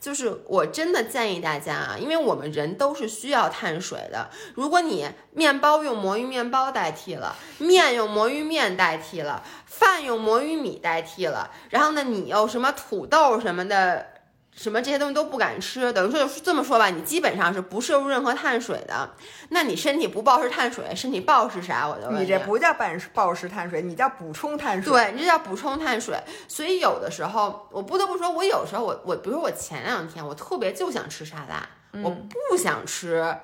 [0.00, 4.28] 就是我真的建议大家啊，因为我们人都是需要碳水的。
[4.54, 14.15] 如果你面包用魔芋面包代替了，面用魔芋面代替了，饭用魔芋米代替了，然后呢，你又什么土豆什么的。
[14.56, 19.10] 什么这些东西都不敢吃，等于说就这么说吧，你基本上是不摄入任何碳水的。
[19.50, 21.86] 那你身体不暴食碳水，身体暴食啥？
[21.86, 24.90] 我就问你，这不叫暴暴食碳水，你叫补充碳水。
[24.90, 26.18] 对，你这叫补充碳水。
[26.48, 31.68] 所以有的时候，我不得不说，我有时候我我，比如说我前两天我特别就想吃沙拉，
[32.02, 33.36] 我不想吃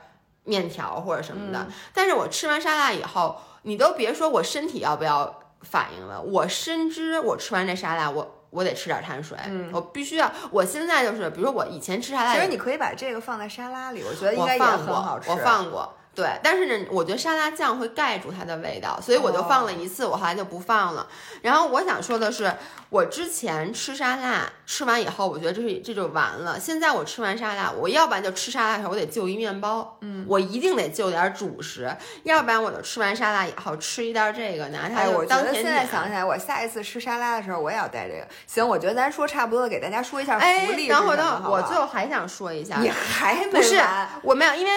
[0.44, 1.66] 面条或者什么的。
[1.92, 8.38] 但是我吃完沙拉以后，你都别说我身体要不要反应了，我深知我吃完这沙拉我。
[8.52, 9.36] 我得吃点碳水，
[9.72, 10.30] 我必须要。
[10.50, 15.30] 我现在就是，比如说我以前吃沙拉，其实你可以把这个放在沙拉里，我觉得应该也很好吃。
[15.30, 15.94] 我放过。
[16.14, 21.06] 对，但是呢，我觉得沙拉酱会盖住它的味道，所以我就放了一次，我后来就不放了。
[21.40, 22.52] 然后我想说的是，
[22.90, 26.60] 我之前吃沙拉，吃完以后，我觉得这是这就完了。
[26.60, 31.90] 现在我吃完沙拉，我要不然就吃沙拉的时候，我得就一面包，嗯，我一定得就点主食，
[32.24, 35.64] 要不然我就吃完沙拉以后吃一袋这个，拿它就当甜点。
[35.64, 38.28] 现在想起来，我下一次吃沙拉的时候，我也要带这个。
[38.46, 40.88] 行，我觉得咱说差不多了，给大家说一下福利。
[40.88, 43.80] 等会儿，等会儿，我最后还想说一下，你还不是
[44.22, 44.70] 我没有，因为。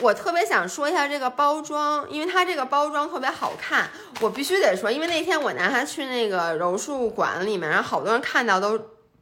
[0.00, 3.88] 我特别想说一下这个包装，因为它这个包装特别好看，
[4.20, 8.78] 我必须得说，因为那天我拿它去那个柔术馆里面，然后好多人看到都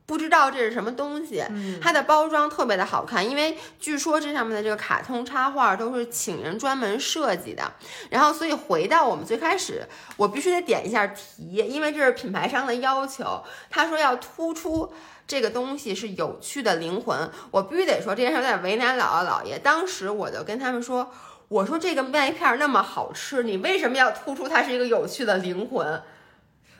[0.06, 1.44] 不知道这是什么东西。
[1.82, 7.62] 它的包装特别的好看，因为据说这上面的这个卡通插画都是请人专门设计的。
[8.08, 9.86] 然后，所以回到我们最开始，
[10.16, 13.42] 我必须得点一下题，因为这是品牌商的要求。
[13.68, 14.92] 他说要突出
[15.30, 19.56] 这个东西是有趣的灵魂，我必须得说这件事有点为难姥姥姥爷。
[19.60, 21.12] 当时我就跟他们说。
[21.46, 26.00] 我说这个麦片那么好吃，你为什么要突出它是一个有趣的灵魂？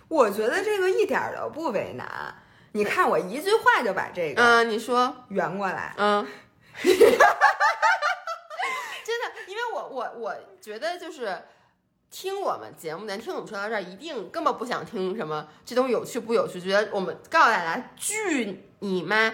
[0.07, 2.35] 我觉得这个一点都不为难。
[2.73, 6.25] 你看我一句话就把这个，嗯，你说圆过来，嗯，
[6.83, 7.19] 真的，
[9.49, 11.43] 因为我我我觉得就是
[12.11, 19.31] 听我们节目的，听我们说到这儿，一定根本不想听什么这东西有趣不有趣，觉得我们告诉大家，巨你妈，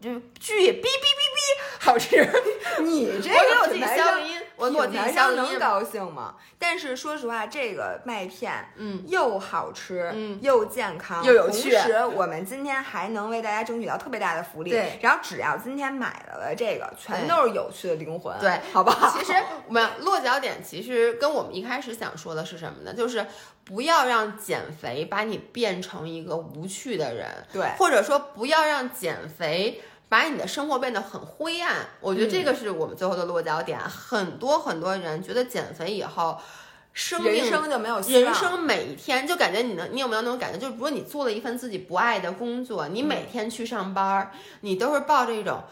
[0.00, 0.08] 就
[0.38, 2.24] 巨哔哔哔哔好吃。
[2.82, 4.31] 你这个我给我自己消个音。
[4.62, 6.36] 我我男生能高兴吗？
[6.56, 11.72] 但是说实话，这个麦片，嗯，又好吃，嗯，又健康，又有趣。
[11.72, 14.70] 同时，我们今天还能为大家争取到特别大的福利。
[14.70, 18.38] 对，然后只要今天买了的这个，全都是有趣的灵魂。
[18.38, 19.18] 对，好不好？
[19.18, 19.32] 其实
[19.66, 22.94] 我们落脚点其实跟我们一开始想说的是什么呢？
[22.94, 23.26] 就是
[23.64, 27.28] 不要让减肥把你变成一个无趣的人。
[27.52, 29.82] 对，或者说不要让减肥。
[30.12, 33.80] 把你的生活变得很灰暗，我觉得这个是我们最后的落脚点。
[33.80, 36.38] 很多很多人觉得减肥以后，
[36.92, 40.58] 生人生就没有人生每一天就感觉你能，你有没有那种感觉？
[40.58, 44.30] 就是如果你做了一份自己不爱的工作，你每天去上班，
[44.60, 45.62] 你都是抱着一种。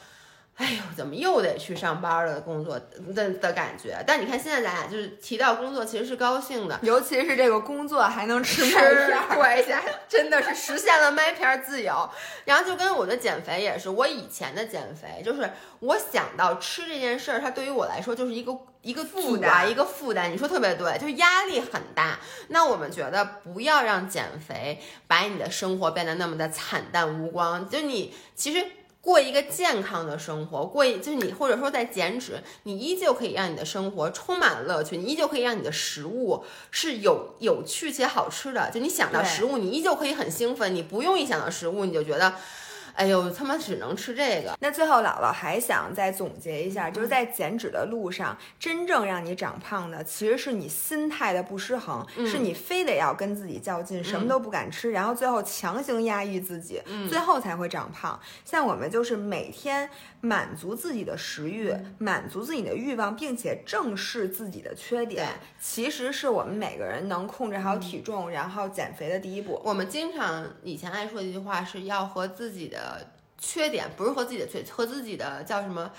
[0.61, 2.39] 哎呦，怎么又得去上班了？
[2.43, 2.79] 工作
[3.15, 12.07] 的的感觉，但你看现在咱俩就是提到工作，其实是高兴的，尤其是这个工作还能吃麦片，一下 真的是实现了麦片自由。
[12.45, 20.31] 然后就跟我的减肥也是，我以前的减肥就是我想到吃这件事儿，它对于我来说就是一个一个负担，一个负担。
[20.31, 22.19] 你说特别对，就是压力很大。
[22.49, 27.67] 那我们觉得不要让减肥把你的生活变得那么的惨淡无光。
[27.67, 28.63] 就你其实。
[29.01, 38.71] 过一个健康的生活，过一就是你或者说在减脂，你依旧可以让你的生活充满乐趣，你依旧可以让你的食物是有有趣且好吃的。
[38.71, 42.35] 就你想到食物，你依旧可以很兴奋，你不用一想到食物你就觉得。
[43.01, 44.55] 哎呦，他妈只能吃这个。
[44.61, 58.21] 那最后姥姥还想再总结一下，就是在减脂的路上，真正让你长胖的，其实是你心态的不失衡，是你非得要跟自己较劲，什么都不敢吃，然后最后强行压抑自己，最后才会长胖。
[58.45, 59.89] 像我们就是每天
[60.21, 65.29] 满足自己的食欲，满足自己的欲望，并且正视自己的缺点，
[65.61, 69.61] 其实是我们每个人能控制好体重，然后减肥的第一步。
[69.65, 73.07] 我们经常以前爱说的一句话是要和自己的。
[73.43, 75.91] 缺点不是和自己的缺，和自己的叫什么？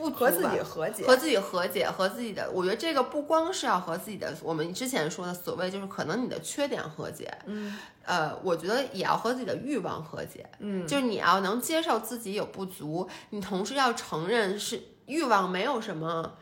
[0.00, 2.50] 不和自己和解，和自己和解，和自己的。
[2.50, 16.32] 我觉得这个不光是要和自己的，我们之前说的所谓就是可能你的缺点和解，嗯，呃，我觉得也要和自己的欲望和解，嗯，就是你要能接受自己有不足，你同时要承认是欲望没有什么。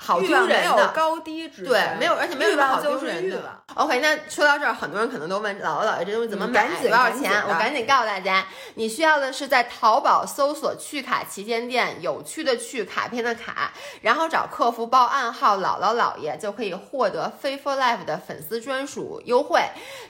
[0.00, 3.64] 好丢人的高低之对，没有，而且没有什么好丢人的。
[3.78, 7.30] OK，那说到这儿，很多人可能都问姥姥姥爷这东西怎么买，多少钱？
[7.46, 8.44] 我赶紧告诉大家，
[8.74, 13.72] 你需要的是在淘宝搜索“趣卡旗舰店”，有趣的趣，卡片的卡，
[14.02, 19.62] 然后找客服报暗号“姥姥姥爷”，就可以获得 Faithful Life 的粉丝专属优惠。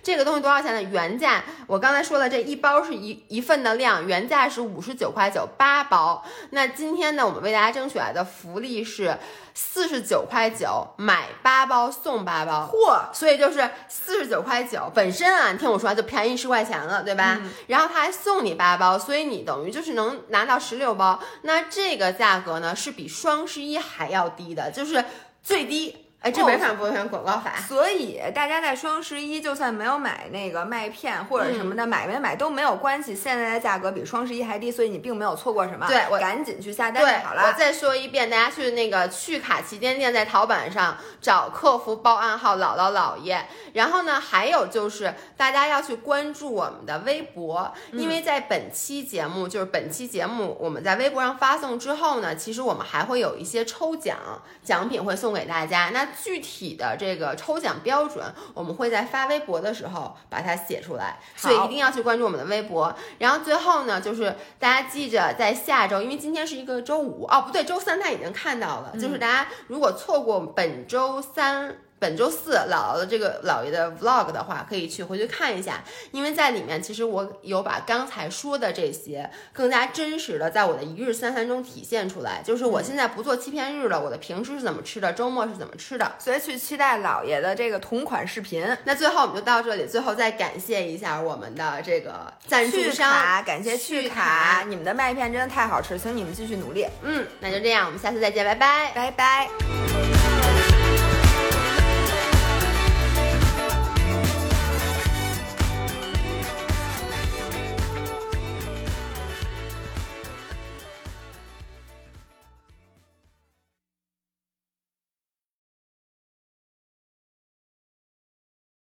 [0.02, 0.82] 这个东西多少钱呢？
[0.82, 6.24] 原价我刚才说了，这一包是一一份的量，原价是五十九块九八包。
[6.52, 9.18] 那今天呢，我们为大家争取来的福利是。
[9.60, 13.12] 四十九块九买八包送八包，嚯！
[13.12, 13.57] 所以就是
[13.88, 17.40] 四十九块九本身啊，你听我说就便宜十块钱了，对吧？
[17.68, 21.18] 然后他还送你八包，所以你等于就是能拿到十六包。
[21.42, 25.04] 那这个价格呢，是比双十一还要低的，就是
[25.42, 26.07] 最低。
[26.20, 33.14] 哎，这没法播成广告法，所以大家在双十一就算没有买那个麦片或者什么的，买没买都没有关系。
[33.14, 35.86] 现在的价格比双十一还低，所以你并没有错过什么。
[35.86, 37.44] 对，我赶紧去下单就好了。
[37.46, 43.46] 我再说一遍，大家去那个趣卡旗舰店，在淘宝上找客服报暗号“姥姥姥爷”。
[43.74, 54.18] 然后呢，还有就是大家要去关注我们的微博，因为在本期节目，就是本期节目我们在微博上发送之后呢，其实我们还会有一些抽奖
[54.64, 55.90] 奖品会送给大家。
[55.90, 58.24] 那具体的这个抽奖标准，
[58.54, 62.94] 我们会在发微博的时候把它写出来，所以一定要去关注我们的微博。
[63.18, 71.78] 然后最后呢，就是大家记着，在下周，因为今天是一个周五哦，不对，周三他已经看到了，就是大家如果错过本周三。
[71.98, 82.42] 本周四姥姥的这个姥爷的 vlog 的话，可以去回去看一下，因为在里面其实我有把刚才说的这些更加真实的在我的一日三餐中体现出来。
[82.44, 88.64] 就是我现在不做欺骗日了，我的平时是怎么吃的，周末是怎么吃的，所以去期待姥爷的这个同款视频。
[88.84, 96.86] 那最后我们就到这里，最后再感谢一下我们的这个赞助商，感谢趣卡，你们的麦片真的太好吃，请你们继续努力。
[97.02, 100.77] 嗯，那就这样，我们下次再见，拜拜，拜拜。